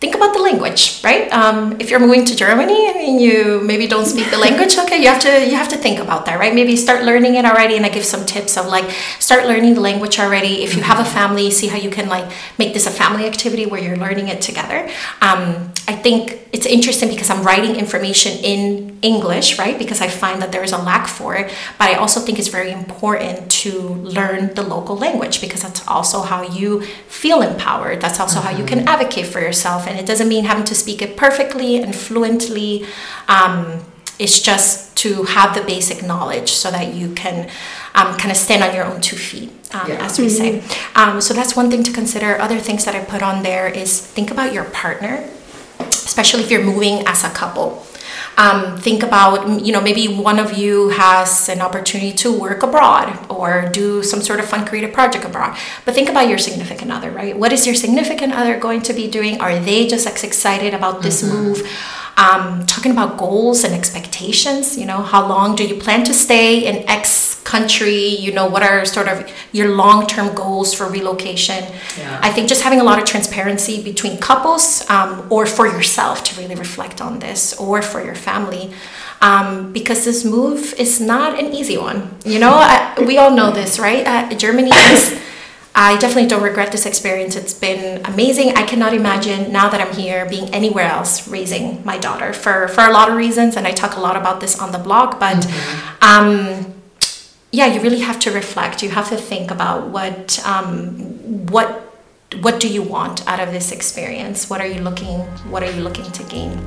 [0.00, 1.30] think about the language, right?
[1.32, 5.08] Um, if you're moving to Germany and you maybe don't speak the language, okay, you
[5.08, 6.54] have to you have to think about that, right?
[6.54, 9.80] Maybe start learning it already, and I give some tips of like start learning the
[9.80, 10.62] language already.
[10.62, 11.14] If you have a mm-hmm.
[11.14, 14.40] family, see how you can like make this a family activity where you're learning it
[14.40, 14.88] together.
[15.20, 19.78] Um, I think it's interesting because I'm writing information in English, right?
[19.78, 22.48] Because I find that there is a lack for it, but I also think it's
[22.48, 23.72] very important to
[24.18, 28.00] learn the local language because that's also how you feel empowered.
[28.00, 28.48] That's also mm-hmm.
[28.48, 28.88] how you can mm-hmm.
[28.88, 32.86] advocate for yourself and it doesn't mean having to speak it perfectly and fluently.
[33.26, 33.80] Um,
[34.18, 37.48] it's just to have the basic knowledge so that you can
[37.94, 40.04] um, kind of stand on your own two feet, um, yeah.
[40.04, 40.66] as we mm-hmm.
[40.66, 40.80] say.
[40.94, 42.38] Um, so that's one thing to consider.
[42.40, 45.28] Other things that I put on there is think about your partner,
[45.78, 47.86] especially if you're moving as a couple.
[48.38, 53.18] Um, think about you know maybe one of you has an opportunity to work abroad
[53.28, 55.58] or do some sort of fun creative project abroad.
[55.84, 57.36] But think about your significant other right?
[57.36, 59.40] What is your significant other going to be doing?
[59.40, 61.34] Are they just as excited about this mm-hmm.
[61.34, 61.68] move
[62.24, 66.66] um, talking about goals and expectations you know how long do you plan to stay
[66.66, 68.08] in x country?
[68.24, 69.16] You know what are sort of
[69.52, 71.60] your long-term goals for relocation?
[71.98, 72.20] Yeah.
[72.28, 74.64] i think just having a lot of transparency between couples
[74.96, 78.64] um, or for yourself to really reflect on this or for your family.
[79.28, 81.98] Um, because this move is not an easy one.
[82.32, 82.76] You know I,
[83.10, 84.04] we all know this right?
[84.12, 85.02] Uh, germany is
[85.80, 87.36] I definitely don't regret this experience.
[87.36, 88.56] It's been amazing.
[88.56, 92.80] I cannot imagine now that I'm here being anywhere else raising my daughter for, for
[92.84, 93.56] a lot of reasons.
[93.56, 95.20] And I talk a lot about this on the blog.
[95.20, 96.04] But mm-hmm.
[96.04, 96.74] um,
[97.52, 98.82] yeah, you really have to reflect.
[98.82, 101.70] You have to think about what um, what
[102.40, 104.50] what do you want out of this experience?
[104.50, 106.58] What are you looking What are you looking to gain?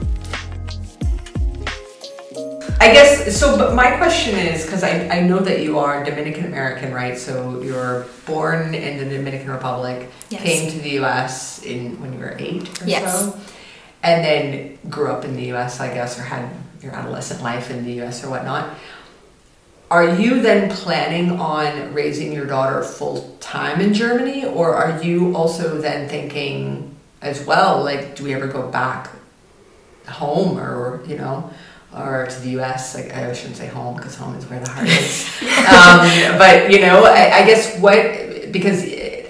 [2.81, 3.57] I guess so.
[3.57, 7.15] But my question is because I, I know that you are Dominican American, right?
[7.15, 10.41] So you're born in the Dominican Republic, yes.
[10.41, 11.63] came to the U.S.
[11.63, 13.33] in when you were eight or yes.
[13.33, 13.39] so,
[14.01, 15.79] and then grew up in the U.S.
[15.79, 16.49] I guess, or had
[16.81, 18.23] your adolescent life in the U.S.
[18.23, 18.75] or whatnot.
[19.91, 25.35] Are you then planning on raising your daughter full time in Germany, or are you
[25.35, 29.11] also then thinking as well, like, do we ever go back
[30.07, 31.51] home, or you know?
[31.95, 32.95] Or to the U.S.
[32.95, 35.27] Like I shouldn't say home because home is where the heart is.
[35.41, 38.83] um, but you know, I, I, guess what because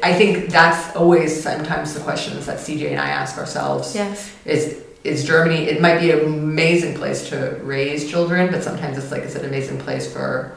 [0.04, 3.96] I think that's always sometimes the questions that CJ and I ask ourselves.
[3.96, 4.34] Yes.
[4.46, 5.66] Is is Germany?
[5.66, 9.46] It might be an amazing place to raise children, but sometimes it's like it's an
[9.46, 10.56] amazing place for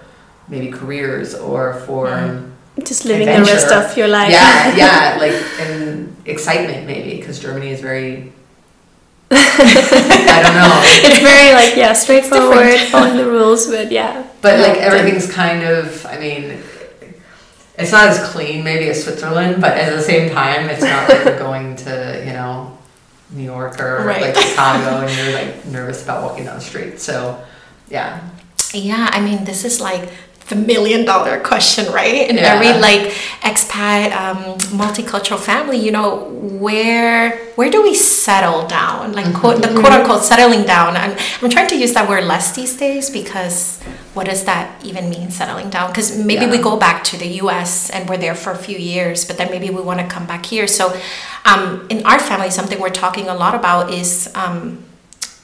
[0.49, 2.09] maybe careers or for.
[2.09, 2.51] Mm.
[2.83, 3.55] Just living adventure.
[3.55, 4.33] the rest of your life.
[4.33, 8.33] Yeah, yeah, like and excitement maybe because Germany is very
[9.37, 10.81] I don't know.
[11.07, 14.27] It's very like yeah, straightforward, following the rules, but yeah.
[14.41, 16.63] But like everything's kind of, I mean,
[17.79, 21.25] it's not as clean maybe as Switzerland, but at the same time, it's not like
[21.25, 22.79] you're going to you know
[23.31, 24.21] New York or right.
[24.21, 27.01] like Chicago and you're like nervous about walking down the street.
[27.01, 27.43] So
[27.89, 28.21] yeah.
[28.73, 30.09] Yeah, I mean, this is like
[30.49, 32.29] the million dollar question, right?
[32.29, 32.55] In yeah.
[32.55, 39.13] every like expat, um, multicultural family, you know, where where do we settle down?
[39.13, 39.39] Like mm-hmm.
[39.39, 40.97] quote, the quote unquote settling down.
[40.97, 45.09] I'm I'm trying to use that word less these days because what does that even
[45.09, 45.91] mean settling down?
[45.91, 46.51] Because maybe yeah.
[46.51, 47.91] we go back to the U.S.
[47.91, 50.47] and we're there for a few years, but then maybe we want to come back
[50.47, 50.67] here.
[50.69, 50.99] So,
[51.45, 54.31] um, in our family, something we're talking a lot about is.
[54.35, 54.85] Um,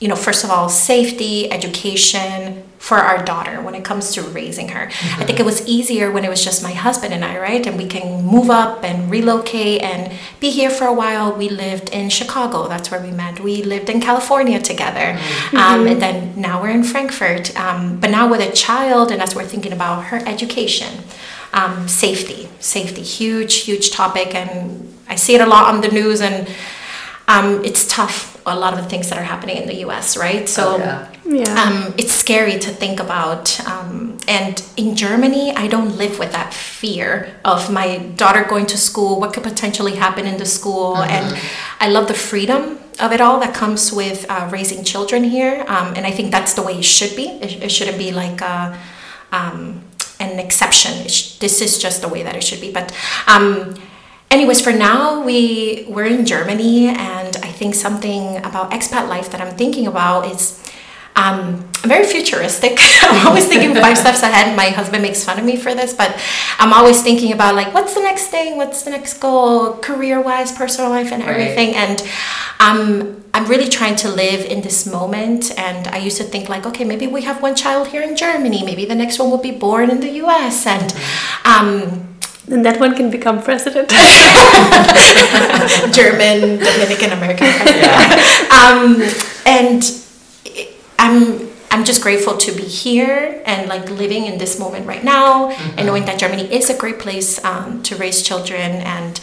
[0.00, 4.70] you know, first of all, safety, education for our daughter when it comes to raising
[4.70, 4.86] her.
[5.18, 7.64] I think it was easier when it was just my husband and I, right?
[7.66, 10.10] And we can move up and relocate and
[10.40, 11.36] be here for a while.
[11.36, 13.40] We lived in Chicago, that's where we met.
[13.40, 15.20] We lived in California together.
[15.54, 17.54] Um, and then now we're in Frankfurt.
[17.60, 21.04] Um, but now with a child, and as we're thinking about her education,
[21.52, 24.34] um, safety, safety, huge, huge topic.
[24.34, 26.48] And I see it a lot on the news and
[27.28, 30.48] um, it's tough a lot of the things that are happening in the US, right?
[30.48, 31.06] So Oh, yeah.
[31.24, 31.62] Yeah.
[31.62, 33.44] um, it's scary to think about.
[33.66, 38.76] Um, and in Germany, I don't live with that fear of my daughter going to
[38.78, 40.96] school, what could potentially happen in the school.
[40.96, 41.38] And
[41.80, 45.64] I love the freedom of it all that comes with uh, raising children here.
[45.68, 47.28] Um, and I think that's the way it should be.
[47.28, 48.76] It, it shouldn't be like a,
[49.32, 49.82] um,
[50.18, 51.06] an exception.
[51.08, 52.70] Sh- this is just the way that it should be.
[52.72, 52.92] But
[53.26, 53.74] um,
[54.30, 59.40] anyways for now we we're in germany and i think something about expat life that
[59.40, 60.56] i'm thinking about is
[61.16, 62.78] um, I'm very futuristic.
[63.02, 64.56] I'm always thinking five steps ahead.
[64.56, 66.18] My husband makes fun of me for this, but
[66.58, 68.56] I'm always thinking about like, what's the next thing?
[68.56, 71.30] What's the next goal, career-wise, personal life, and Right.
[71.30, 71.74] everything.
[71.74, 72.00] And
[72.60, 75.50] um, I'm really trying to live in this moment.
[75.58, 78.62] And I used to think like, okay, maybe we have one child here in Germany.
[78.64, 80.64] Maybe the next one will be born in the U.S.
[80.64, 80.94] And
[81.44, 82.09] um,
[82.50, 83.90] and that one can become president.
[85.94, 87.80] German, Dominican American country.
[88.50, 89.00] um,
[89.46, 89.82] and
[90.98, 95.50] I'm I'm just grateful to be here and like living in this moment right now,
[95.50, 99.20] and knowing that Germany is a great place um, to raise children and.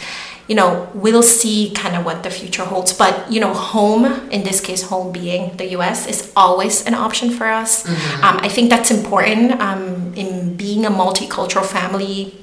[0.48, 4.44] You know, we'll see kind of what the future holds, but you know, home in
[4.44, 6.06] this case, home being the U.S.
[6.06, 7.86] is always an option for us.
[7.86, 12.34] Um, I think that's important um, in being a multicultural family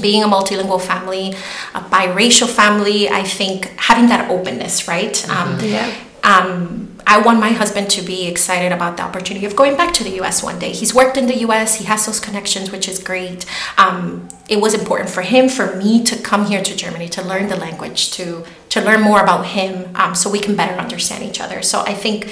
[0.00, 1.34] being a multilingual family,
[1.74, 5.16] a biracial family, I think having that openness, right?
[5.28, 5.90] Um, Yeah.
[6.22, 10.04] um, I want my husband to be excited about the opportunity of going back to
[10.04, 10.70] the US one day.
[10.72, 13.44] He's worked in the US, he has those connections, which is great.
[13.76, 17.48] Um, it was important for him, for me to come here to Germany to learn
[17.48, 21.40] the language, to, to learn more about him um, so we can better understand each
[21.40, 21.60] other.
[21.62, 22.30] So I think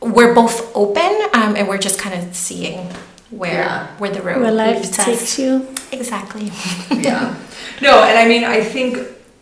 [0.00, 2.86] we're both open um, and we're just kind of seeing
[3.30, 3.86] where, Yeah.
[3.98, 5.66] where the road Where life leads takes you.
[5.92, 6.50] Exactly.
[6.90, 7.34] yeah.
[7.82, 8.98] No, and I mean, I think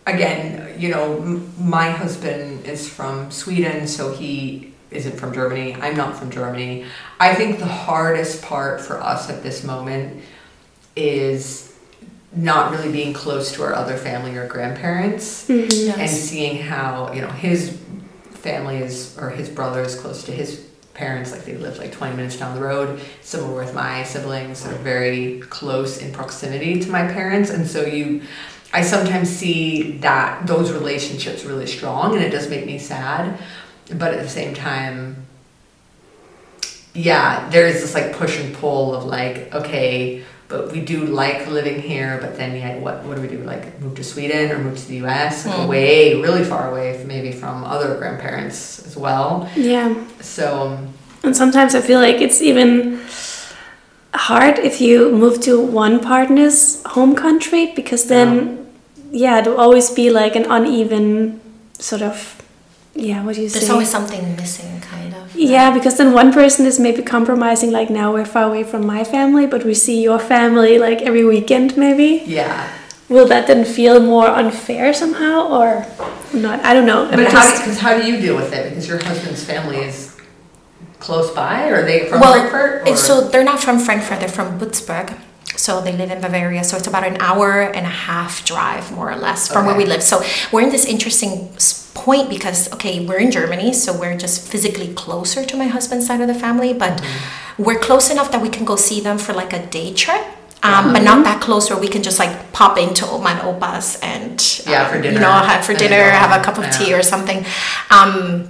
[0.06, 5.74] again, you know, m- my husband is from Sweden, so he isn't from Germany.
[5.80, 6.84] I'm not from Germany.
[7.18, 10.22] I think the hardest part for us at this moment
[10.96, 11.72] is
[12.36, 15.62] not really being close to our other family or grandparents mm-hmm.
[15.62, 16.20] and Yes.
[16.20, 17.78] seeing how you know his
[18.32, 20.64] family is or his brother is close to his
[20.94, 24.74] parents like they live like 20 minutes down the road similar with my siblings they're
[24.74, 28.22] very close in proximity to my parents and so you
[28.72, 33.38] i sometimes see that those relationships really strong and it does make me sad
[33.98, 35.26] but at the same time
[36.94, 41.80] yeah there's this like push and pull of like okay but we do like living
[41.80, 44.76] here but then yeah what what do we do like move to sweden or move
[44.78, 45.64] to the us like Mm.
[45.64, 49.94] away really far away maybe from other grandparents as well Yeah.
[50.20, 50.78] so
[51.24, 53.00] And sometimes I feel like it's even
[54.28, 58.66] hard if you move to one partner's home country because then,
[59.10, 61.40] yeah, it will always be like an uneven
[61.78, 62.16] sort of,
[62.94, 63.58] yeah, what do you say?
[63.58, 65.03] There's always something missing, kind of.
[65.34, 69.04] Yeah, because then one person is maybe compromising, like now we're far away from my
[69.04, 72.22] family, but we see your family like every weekend, maybe.
[72.26, 72.68] yeah
[73.08, 75.86] Will that then feel more unfair somehow or
[76.32, 76.64] not?
[76.64, 77.04] I don't know.
[77.04, 79.76] I'm but how, just- because how do you deal with it because your husband's family
[79.78, 80.16] is
[81.00, 82.96] close by or are they from well, frankfurt or?
[82.96, 85.20] so they're not from Frankfurt, they're from Würzburg.
[85.56, 86.64] So they live in Bavaria.
[86.64, 89.84] So it's about an hour and a half drive, more or less, from where we
[89.86, 90.02] live.
[90.02, 91.50] So we're in this interesting
[91.94, 96.20] point because, okay, we're in Germany, so we're just physically closer to my husband's side
[96.20, 97.62] of the family, but Mm-hmm.
[97.62, 100.24] we're close enough that we can go see them for like a day trip.
[100.64, 103.98] Um, But not that close where we can just like pop into Oma and Opa's
[104.02, 105.20] and Yeah, um, for you dinner.
[105.20, 106.96] know have for dinner, have a cup of tea Yeah.
[106.98, 107.44] or something.
[107.90, 108.48] Um,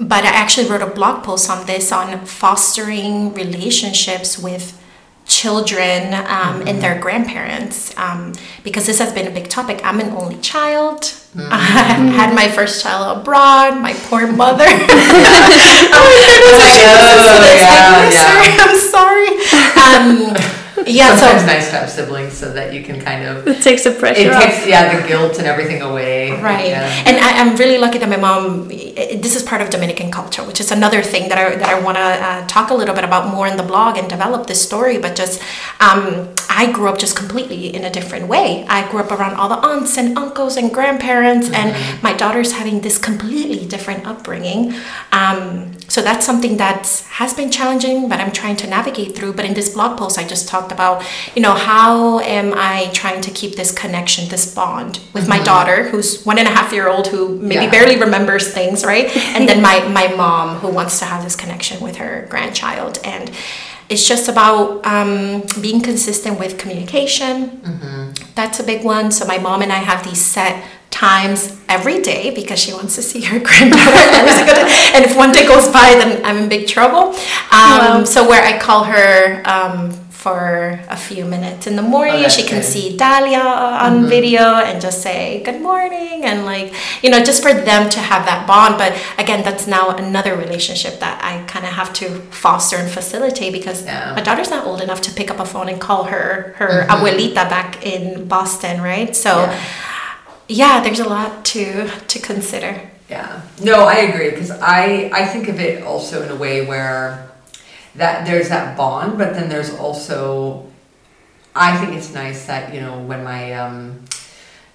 [0.00, 4.78] but I actually wrote a blog post on this on fostering relationships with
[5.28, 8.32] children um, and their grandparents um,
[8.64, 9.80] because this has been a big topic.
[9.84, 11.14] I'm an only child.
[11.38, 13.80] I had my first child abroad.
[13.80, 14.64] My poor mother.
[14.68, 14.74] oh,
[16.24, 16.42] I'm
[17.54, 18.48] yeah, sorry.
[18.58, 18.76] I'm
[20.48, 20.57] sorry.
[20.90, 23.46] Yeah, so- sometimes nice to have siblings so that you can kind of.
[23.46, 24.42] It takes the pressure It off.
[24.44, 26.30] takes yeah the guilt and everything away.
[26.30, 27.04] Right, Yeah.
[27.06, 28.68] and I, I'm really lucky that my mom.
[28.68, 31.96] This is part of Dominican culture, which is another thing that I that I want
[31.96, 34.98] to uh, talk a little bit about more in the blog and develop this story.
[34.98, 35.40] But just,
[35.80, 38.66] um, I grew up just completely in a different way.
[38.68, 41.68] I grew up around all the aunts and uncles and grandparents, and
[42.02, 44.74] my daughter's having this completely different upbringing.
[45.12, 49.32] Um, so that's something that has been challenging, but I'm trying to navigate through.
[49.32, 51.02] But in this blog post, I just talked about,
[51.34, 55.84] you know, how am I trying to keep this connection, this bond with my daughter,
[55.84, 57.70] who's one and a half year old, who maybe Yeah.
[57.70, 59.08] barely remembers things, right?
[59.34, 63.30] And then my my mom, who wants to have this connection with her grandchild, and
[63.88, 68.12] it's just about um, being consistent with communication.
[68.34, 69.10] That's a big one.
[69.10, 70.62] So my mom and I have these set
[71.02, 74.68] times every day because she wants to see her granddaughter every single day.
[74.94, 77.02] And if one day goes by, then I'm in big trouble.
[77.58, 78.04] Um, Wow.
[78.04, 82.42] So where I call her um, for a few minutes in the morning, Oh, she
[82.42, 82.64] can good.
[82.74, 83.38] see Dahlia
[83.86, 86.68] on video and just say good morning and like
[87.04, 88.72] you know just for them to have that bond.
[88.82, 88.92] But
[89.22, 92.06] again, that's now another relationship that I kind of have to
[92.44, 94.14] foster and facilitate because Yeah.
[94.18, 97.44] my daughter's not old enough to pick up a phone and call her her abuelita
[97.56, 99.14] back in Boston, right?
[99.14, 99.54] So Yeah.
[100.48, 102.80] Yeah, there's a lot to to consider.
[103.08, 103.42] Yeah.
[103.62, 107.30] No, I agree because I I think of it also in a way where
[107.94, 110.66] that there's that bond, but then there's also
[111.54, 114.04] I think it's nice that you know when my um,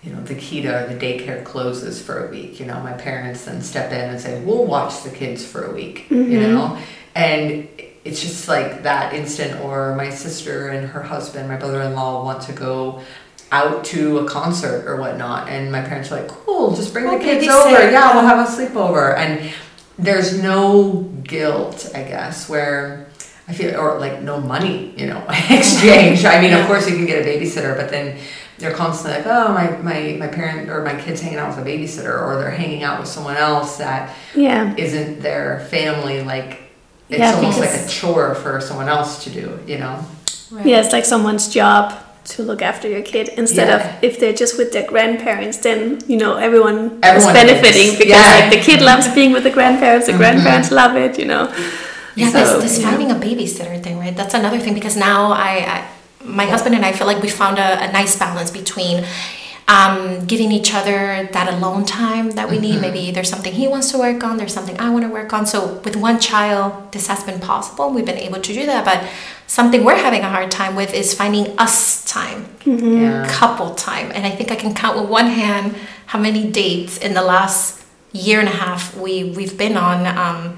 [0.04, 3.46] you know the Kita or the daycare closes for a week, you know my parents
[3.46, 6.78] then step in and say we'll watch the kids for a week, you know,
[7.16, 7.68] and
[8.04, 9.62] it's just like that instant.
[9.62, 13.02] Or my sister and her husband, my brother-in-law, want to go
[13.54, 17.20] out to a concert or whatnot, and my parents are like, "Cool, just bring the
[17.20, 17.66] kids babysit.
[17.66, 17.92] over.
[17.92, 19.52] Yeah, we'll have a sleepover." And
[20.00, 23.06] there's no guilt, I guess, where
[23.48, 26.26] I feel, or like no money, you know, exchange.
[26.26, 28.18] I mean, of course, you can get a babysitter, but then
[28.58, 31.70] they're constantly like, "Oh, my my my parent or my kids hanging out with a
[31.70, 34.74] babysitter, or they're hanging out with someone else that Yeah.
[34.78, 36.60] isn't their family." Like
[37.10, 39.96] it's Yeah, almost like a chore for someone else to do, you know.
[40.64, 41.94] Yeah, it's like someone's job
[42.26, 43.76] to look after your kid instead Yeah.
[43.98, 47.98] of if they're just with their grandparents then you know everyone, Everyone is benefiting wins.
[47.98, 48.40] because Yeah.
[48.40, 50.22] like the kid loves being with the grandparents the mm-hmm.
[50.22, 51.52] grandparents love it you know
[52.16, 54.16] Yeah, So, this, this finding a babysitter thing, right?
[54.16, 55.78] That's another thing because now I, I
[56.24, 59.04] my husband and I feel like we found a, a nice balance between
[59.68, 62.82] um, giving each other that alone time that we need.
[62.82, 65.46] Maybe there's something he wants to work on, there's something I want to work on.
[65.46, 67.90] So with one child, this has been possible.
[67.92, 69.08] We've been able to do that, but
[69.48, 73.26] something we're having a hard time with is finding us time Yeah.
[73.30, 74.12] couple time.
[74.14, 75.76] And I think I can count with one hand
[76.08, 80.06] how many dates in the last year and a half we we've been on.
[80.06, 80.58] Um,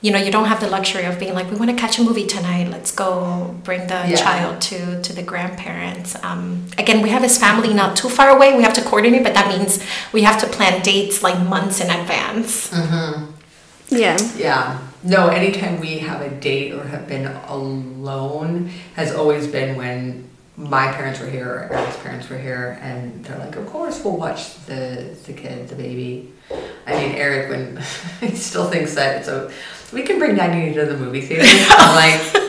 [0.00, 2.02] you know, you don't have the luxury of being like, we want to catch a
[2.02, 2.68] movie tonight.
[2.70, 4.16] Let's go bring the Yeah.
[4.16, 6.16] child to to the grandparents.
[6.22, 8.56] Um, again, we have his family not too far away.
[8.56, 9.80] We have to coordinate, but that means
[10.12, 12.70] we have to plan dates like months in advance.
[13.90, 14.78] yeah Yeah.
[15.02, 20.90] No, anytime we have a date or have been alone has always been when my
[20.92, 24.40] parents were here or Eric's parents were here and they're like, Of course we'll watch
[24.66, 26.32] the the kid, the baby.
[26.86, 27.64] I mean Eric when
[28.20, 29.50] he still thinks that it's a
[29.92, 31.44] we can bring Daddy to the movie theater.
[31.46, 32.48] I'm like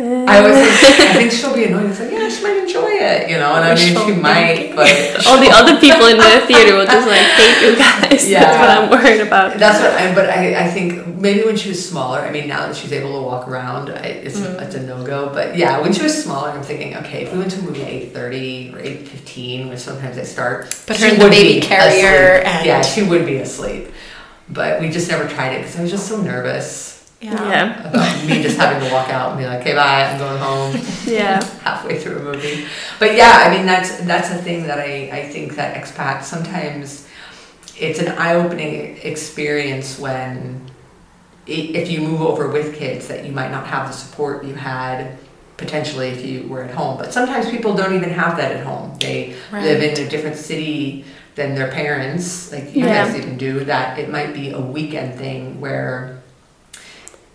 [0.00, 1.90] I was I think she'll be annoyed.
[1.90, 4.86] It's like, yeah, she might enjoy it, you know, and I mean, she might, but
[5.26, 8.30] all the other people in the theater will just like hate you guys.
[8.30, 11.56] Yeah, that's what I'm worried about That's what I, but I, I think maybe when
[11.56, 14.62] she was smaller, I mean, now that she's able to walk around, I, it's, Mm-hmm.
[14.62, 15.30] it's a no-go.
[15.32, 17.82] But yeah, when she was smaller, I'm thinking, okay, if we went to a movie
[17.82, 22.46] at 8.30 or 8.15, which sometimes they start, Put her in the baby carrier asleep.
[22.54, 23.88] and- Yeah, she would be asleep.
[24.50, 28.40] But we just never tried it because I was just so nervous yeah about me
[28.42, 31.98] just having to walk out and be like, okay, bye, I'm going home yeah halfway
[31.98, 32.64] through a movie.
[33.00, 37.06] But yeah, I mean that's that's a thing that I, I think that expats sometimes
[37.76, 40.60] it's an eye opening experience when
[41.46, 44.54] i- if you move over with kids that you might not have the support you
[44.54, 45.16] had
[45.56, 46.96] potentially if you were at home.
[46.98, 48.96] But sometimes people don't even have that at home.
[49.00, 49.62] They Right.
[49.64, 51.04] live in a different city
[51.38, 53.06] than their parents, like you Yeah.
[53.06, 56.16] guys even do, that it might be a weekend thing where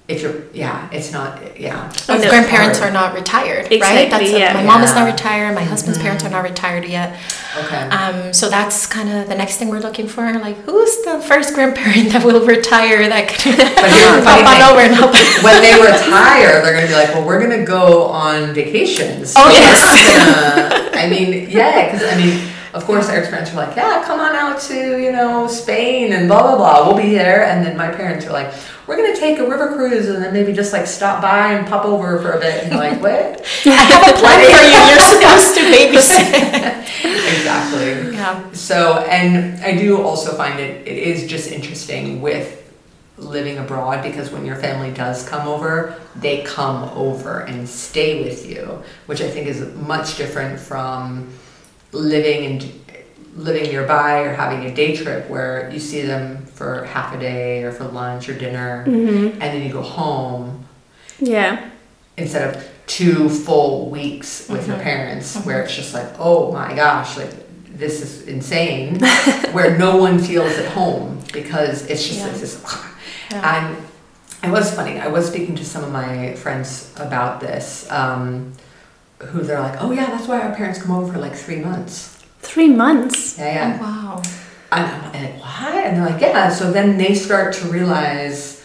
[0.06, 1.86] if you're yeah, it's not yeah.
[2.10, 2.30] Or if know.
[2.30, 3.72] grandparents are not retired, right?
[3.72, 4.54] Exactly, That's a- yeah.
[4.54, 5.56] my mom is not retired.
[5.56, 7.16] My husband's parents are not retired yet.
[7.58, 7.78] Okay.
[7.88, 10.24] Um, so that's kind of the next thing we're looking for.
[10.34, 14.82] Like, who's the first grandparent that will retire that can But here's pop on over
[14.82, 15.14] and help?
[15.42, 19.34] when they retire, they're gonna be like, well, we're gonna go on vacations.
[19.38, 19.80] Oh, We're yes.
[19.88, 22.36] gonna- I mean, yeah, because I mean,
[22.74, 26.28] of course, Eric's parents are like, yeah, come on out to, you know, Spain and
[26.28, 26.88] blah, blah, blah.
[26.88, 27.46] We'll be there.
[27.46, 28.52] And then my parents are like,
[28.88, 31.68] we're going to take a river cruise and then maybe just like stop by and
[31.68, 32.64] pop over for a bit.
[32.64, 33.14] And like, what?
[33.66, 34.82] I have a plan for you.
[34.90, 36.80] You're supposed to babysit.
[37.38, 38.16] exactly.
[38.16, 38.52] Yeah.
[38.54, 42.60] So, and I do also find it, it is just interesting with
[43.18, 48.50] living abroad because when your family does come over, they come over and stay with
[48.50, 51.30] you, which I think is much different from
[51.94, 52.80] living and
[53.36, 57.64] living nearby or having a day trip where you see them for half a day
[57.64, 60.66] or for lunch or dinner and then you go home
[61.20, 61.70] Yeah.
[62.18, 64.72] instead of two full weeks with Mm-hmm.
[64.72, 67.32] your parents where it's just like oh my gosh like
[67.78, 69.00] this is insane
[69.52, 72.28] where no one feels at home because it's just Yeah.
[72.28, 72.64] like this
[73.32, 73.66] Yeah.
[73.68, 73.78] and
[74.44, 78.54] it was funny i was speaking to some of my friends about this um,
[79.32, 82.10] who they're like oh yeah that's why our parents come over for like three months
[82.42, 83.38] Three months.
[83.38, 84.22] yeah yeah Oh, wow.
[84.72, 85.86] and I'm like, what?
[85.86, 86.50] And they're like, yeah.
[86.50, 88.63] So then they start to realize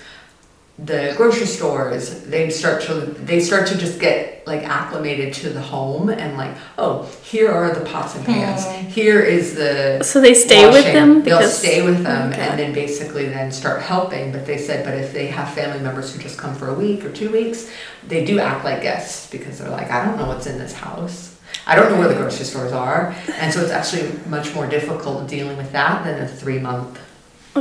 [0.79, 5.61] the grocery stores, they start to they start to just get like acclimated to the
[5.61, 8.64] home and like, oh, here are the pots and pans.
[8.64, 8.87] Hmm.
[8.87, 10.95] Here is the So they stay with washing.
[10.95, 12.41] them They'll stay with them Okay.
[12.41, 14.31] and then basically then start helping.
[14.31, 17.05] But they said, but if they have family members who just come for a week
[17.05, 17.68] or two weeks,
[18.07, 21.35] they do act like guests because they're like, I don't know what's in this house.
[21.66, 23.14] I don't know where the grocery stores are.
[23.35, 26.99] And so it's actually much more difficult dealing with that than a three month.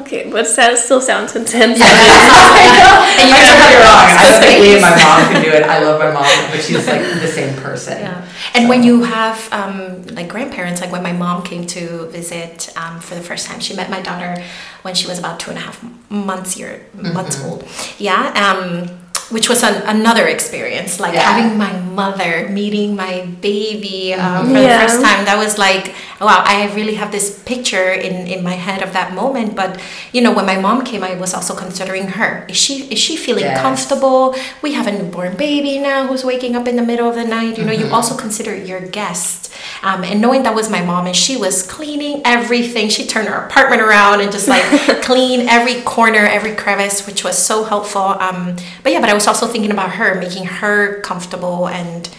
[0.02, 1.80] Okay, but that still sounds intense.
[1.84, 4.06] I know, don't get wrong.
[4.10, 5.64] I don't think me and my mom can do it.
[5.64, 8.00] I love my mom, but she's like the same person.
[8.00, 8.28] Yeah.
[8.54, 13.00] And when you have um, like grandparents, like when my mom came to visit um,
[13.00, 14.44] for the first time, she met my daughter
[14.84, 17.66] when she was about two and a half months year months old.
[17.98, 18.32] Yeah.
[18.36, 18.90] Um,
[19.30, 21.20] which was an, another experience, like Yeah.
[21.20, 24.78] having my mother meeting my baby um, for Yeah.
[24.82, 25.26] the first time.
[25.26, 25.94] That was like,
[26.26, 29.56] wow, I really have this picture in, in my head of that moment.
[29.56, 29.80] But
[30.14, 32.46] you know, when my mom came, I was also considering her.
[32.50, 33.62] Is she is she feeling Yes.
[33.62, 34.36] comfortable?
[34.62, 37.58] We have a newborn baby now who's waking up in the middle of the night.
[37.58, 39.54] You know, you also consider your guest.
[39.84, 43.46] Um, and knowing that was my mom and she was cleaning everything, she turned her
[43.46, 44.64] apartment around and just like
[45.04, 48.02] clean every corner, every crevice, which was so helpful.
[48.02, 52.10] Um, but yeah, but I was also thinking about her, making her comfortable and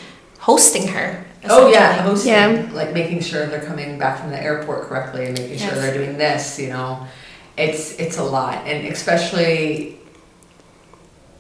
[0.40, 1.24] hosting her.
[1.44, 2.68] Oh yeah, hosting, Yeah.
[2.72, 5.78] like making sure they're coming back from the airport correctly, and making sure Yes.
[5.78, 6.58] they're doing this.
[6.58, 7.06] You know,
[7.56, 9.98] it's it's a lot, and especially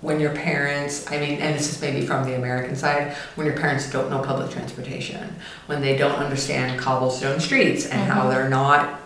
[0.00, 1.10] when your parents.
[1.10, 4.20] I mean, and this is maybe from the American side, when your parents don't know
[4.20, 5.34] public transportation,
[5.66, 8.30] when they don't understand cobblestone streets and how mm-hmm.
[8.30, 9.00] they're not,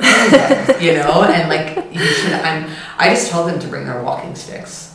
[0.82, 2.32] you know, and like you should.
[2.32, 2.70] I'm.
[2.98, 4.91] I just tell them to bring their walking sticks.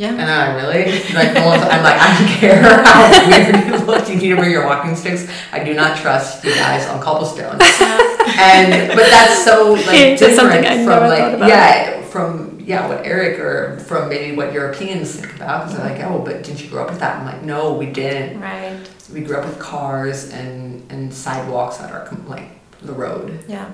[0.00, 0.12] Yeah.
[0.12, 4.08] And I really like the ones I'm like I don't care how weird you look.
[4.08, 5.30] You need to bring your walking sticks.
[5.52, 7.60] I do not trust you guys on cobblestone.
[7.60, 9.84] and but that's so like
[10.18, 11.48] That's something different from like about.
[11.50, 16.02] yeah from yeah what Eric or from maybe what Europeans think about because they're like
[16.02, 17.18] oh but didn't you grow up with that?
[17.18, 18.40] I'm like no we didn't.
[18.40, 18.80] Right.
[19.12, 22.48] We grew up with cars and and sidewalks that are like
[22.80, 23.44] the road.
[23.46, 23.70] Yeah.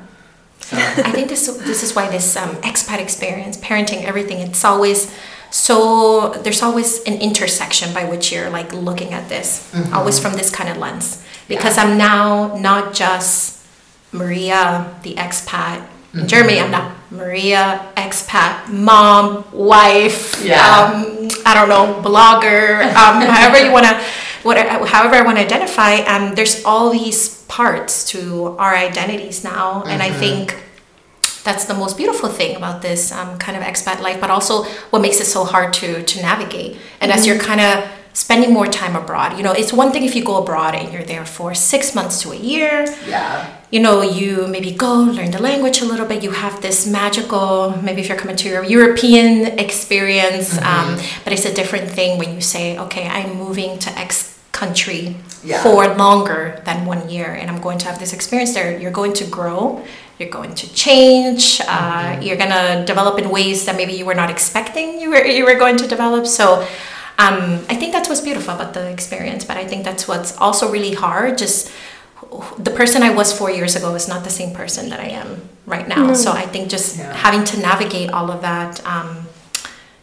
[0.58, 5.14] So I think this this is why this um, expat experience, parenting, everything, it's always
[5.50, 10.50] so there's always an intersection by which you're like looking at this, always from this
[10.50, 11.24] kind of lens.
[11.48, 13.64] Because I'm now not just
[14.12, 16.60] Maria, the expat in Germany.
[16.60, 20.42] I'm not Maria, expat, mom, wife.
[20.42, 20.56] Yeah.
[20.58, 22.82] Um, I don't know, blogger.
[22.94, 24.02] Um, however you want to,
[24.42, 24.56] what,
[24.88, 25.96] however I want to identify.
[26.00, 30.65] Um, there's all these parts to our identities now, and I think
[31.48, 34.54] that's the most beautiful thing about this um, kind of expat life, but also
[34.92, 36.70] what makes it so hard to to navigate.
[37.00, 37.74] And as you're kind of
[38.26, 41.08] spending more time abroad, you know, it's one thing if you go abroad and you're
[41.14, 42.74] there for six months to a year.
[43.14, 43.34] yeah.
[43.74, 46.18] You know, you maybe go learn the language a little bit.
[46.26, 47.50] You have this magical,
[47.86, 50.88] maybe if you're coming to your European experience, um,
[51.24, 55.02] but it's a different thing when you say, okay, I'm moving to X country
[55.44, 55.62] Yeah.
[55.64, 58.68] for longer than one year and I'm going to have this experience there.
[58.80, 59.60] You're going to grow,
[60.18, 64.14] you're going to change, uh, you're going to develop in ways that maybe you were
[64.14, 66.26] not expecting you were, you were going to develop.
[66.26, 66.62] So
[67.18, 70.70] um, I think that's what's beautiful about the experience, but I think that's what's also
[70.70, 71.38] really hard.
[71.38, 71.70] Just
[72.58, 75.48] the person I was four years ago is not the same person that I am
[75.66, 76.12] right now.
[76.14, 77.12] So I think just Yeah.
[77.14, 79.26] having to navigate all of that, um,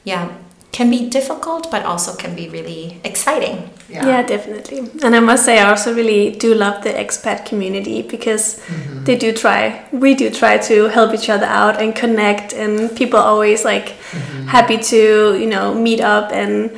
[0.04, 0.30] yeah,
[0.74, 3.70] can be difficult, but also can be really exciting.
[3.90, 4.24] Yeah.
[4.24, 4.80] definitely.
[5.04, 9.04] And I must say, I also really do love the expat community because Mm-hmm.
[9.06, 13.20] they do try, we do try to help each other out and connect, and people
[13.20, 14.48] always like Mm-hmm.
[14.48, 16.70] happy to, you know, meet up and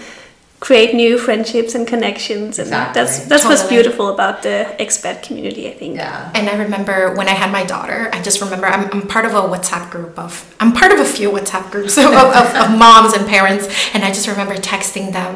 [0.66, 2.96] create new friendships and connections and Exactly.
[2.98, 6.32] that's that's what's beautiful about the expat community i think Yeah.
[6.38, 9.34] And I remember when I had my daughter, I just remember I'm, I'm part of
[9.34, 13.14] a WhatsApp group of, I'm part of a few WhatsApp groups of, of, of moms
[13.14, 13.66] and parents.
[13.94, 15.30] And I just remember texting them,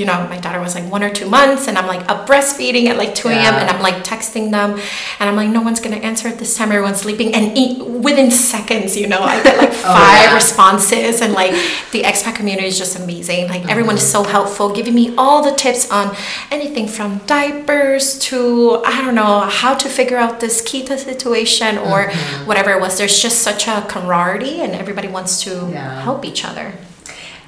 [0.00, 2.86] you know, my daughter was like one or two months and I'm like up breastfeeding
[2.90, 3.36] at like 2 a.m.
[3.54, 3.60] Yeah.
[3.60, 4.70] and I'm like texting them
[5.18, 6.70] and I'm like, no one's going to answer at this time.
[6.72, 7.34] Everyone's sleeping.
[7.34, 10.34] And e- within seconds, you know, I get like Oh, five yeah.
[10.34, 11.52] responses and like
[11.92, 13.48] the expat community is just amazing.
[13.48, 13.70] Like mm-hmm.
[13.70, 16.14] everyone is so helpful, giving me all the tips on
[16.50, 22.10] anything from diapers to I don't know how to figure out this Kita situation or
[22.44, 22.98] whatever it was.
[22.98, 26.02] There's just such a camaraderie and everybody wants to Yeah.
[26.02, 26.72] help each other.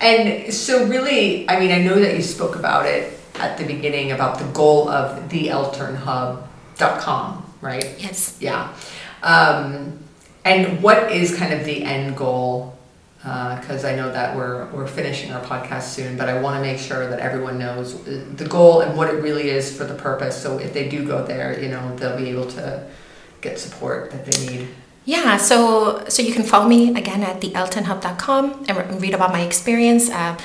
[0.00, 4.12] And so, really, I mean, I know that you spoke about it at the beginning
[4.12, 7.94] about the goal of the elternhub.com, right?
[7.98, 8.36] Yes.
[8.40, 8.68] Yeah.
[9.22, 9.98] Um,
[10.44, 12.73] and what is kind of the end goal?
[13.24, 16.78] Because I know that we're, we're finishing our podcast soon, but I want to make
[16.78, 20.36] sure that everyone knows uh, the goal and what it really is for the purpose.
[20.40, 22.86] So if they do go there, you know, they'll be able to
[23.40, 24.68] get support that they need.
[25.06, 29.40] Yeah, so so you can follow me again at theelternhub.com and re- read about my
[29.40, 30.36] experience uh,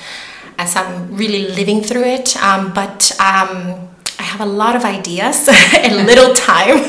[0.56, 2.36] as I'm really living through it.
[2.42, 3.89] Um, but um,
[4.30, 6.78] have a lot of ideas and little time.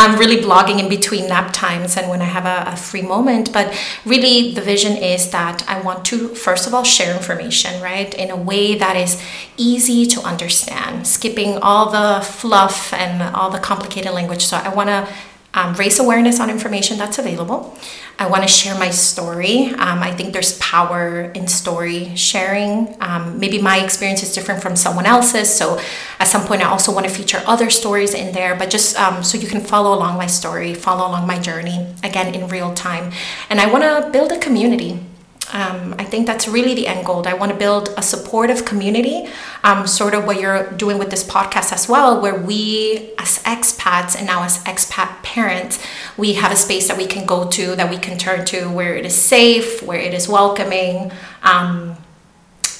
[0.00, 3.52] I'm really blogging in between nap times and when I have a, a free moment.
[3.52, 8.12] But really, the vision is that I want to, first of all, share information, right,
[8.14, 9.20] in a way that is
[9.56, 14.44] easy to understand, skipping all the fluff and all the complicated language.
[14.44, 15.08] So I want to
[15.58, 17.76] um, raise awareness on information that's available.
[18.20, 19.66] I want to share my story.
[19.74, 22.96] Um, I think there's power in story sharing.
[23.00, 25.52] Um, maybe my experience is different from someone else's.
[25.52, 25.80] So
[26.18, 29.22] at some point, I also want to feature other stories in there, but just um,
[29.22, 33.12] so you can follow along my story, follow along my journey, again, in real time.
[33.50, 35.00] And I want to build a community.
[35.52, 37.26] Um, I think that's really the end goal.
[37.26, 39.28] I want to build a supportive community,
[39.64, 44.16] um, sort of what you're doing with this podcast as well, where we, as expats
[44.16, 45.82] and now as expat parents,
[46.16, 48.94] we have a space that we can go to, that we can turn to, where
[48.94, 51.10] it is safe, where it is welcoming.
[51.42, 51.96] Um,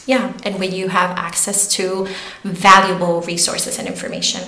[0.07, 2.09] yeah, and where you have access to
[2.43, 4.43] valuable resources and information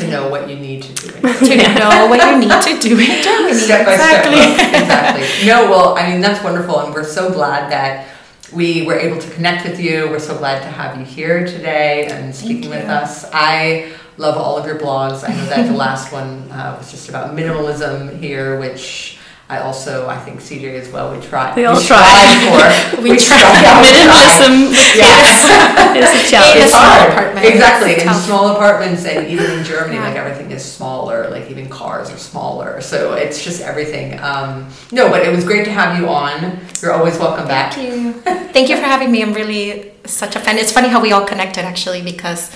[0.00, 1.08] To know what you need to do.
[1.20, 3.54] to know what you need to do in Germany.
[3.54, 4.36] step by exactly.
[4.36, 4.82] step.
[4.82, 5.46] Exactly.
[5.46, 8.08] No, well, I mean that's wonderful, and we're so glad that
[8.52, 10.08] we were able to connect with you.
[10.08, 13.24] We're so glad to have you here today and speaking with us.
[13.32, 15.28] I love all of your blogs.
[15.28, 19.18] I know that the last one uh, was just about minimalism here, which.
[19.48, 21.14] I also, I think CJ as well.
[21.14, 21.54] We tried.
[21.54, 22.90] We all strive tried.
[22.90, 23.00] for.
[23.02, 23.18] We tried.
[23.20, 24.42] strive- we tried.
[24.42, 25.94] minimalism Yes.
[25.96, 27.10] is a In challenge a It's small hard.
[27.12, 27.46] apartment.
[27.46, 27.90] Exactly.
[27.92, 28.24] It's In tough.
[28.24, 30.08] small apartments and even in Germany, Yeah.
[30.08, 32.80] like everything is smaller, like even cars are smaller.
[32.80, 34.18] So it's just everything.
[34.18, 36.58] Um, no, but it was great to have you on.
[36.82, 37.74] You're always welcome back.
[37.74, 38.12] Thank you.
[38.52, 39.22] Thank you for having me.
[39.22, 40.58] I'm really such a fan.
[40.58, 42.50] It's funny how we all connected actually because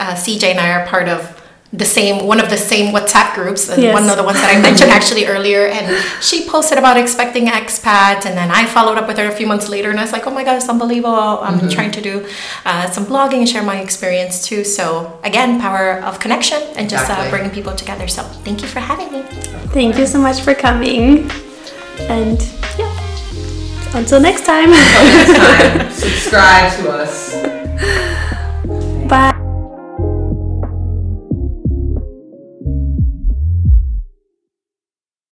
[0.00, 1.40] uh, CJ and I are part of
[1.76, 3.92] the same one of the same WhatsApp groups, and Yes.
[3.98, 5.66] one of the ones that I mentioned actually earlier.
[5.66, 5.84] And
[6.28, 9.68] she posted about expecting expats, and then I followed up with her a few months
[9.68, 11.68] later, and I was like, "Oh my god, it's unbelievable!" I'm Mm-hmm.
[11.76, 12.14] trying to do
[12.64, 14.62] uh, some blogging and share my experience too.
[14.64, 14.84] So
[15.24, 17.26] again, power of connection and just Exactly.
[17.26, 18.06] uh, bringing people together.
[18.08, 19.22] So thank you for having me.
[19.78, 21.28] thank you so much for coming
[22.18, 22.38] and
[22.78, 22.92] yeah
[24.00, 27.14] until next time Next time, subscribe to us.
[29.10, 29.43] bye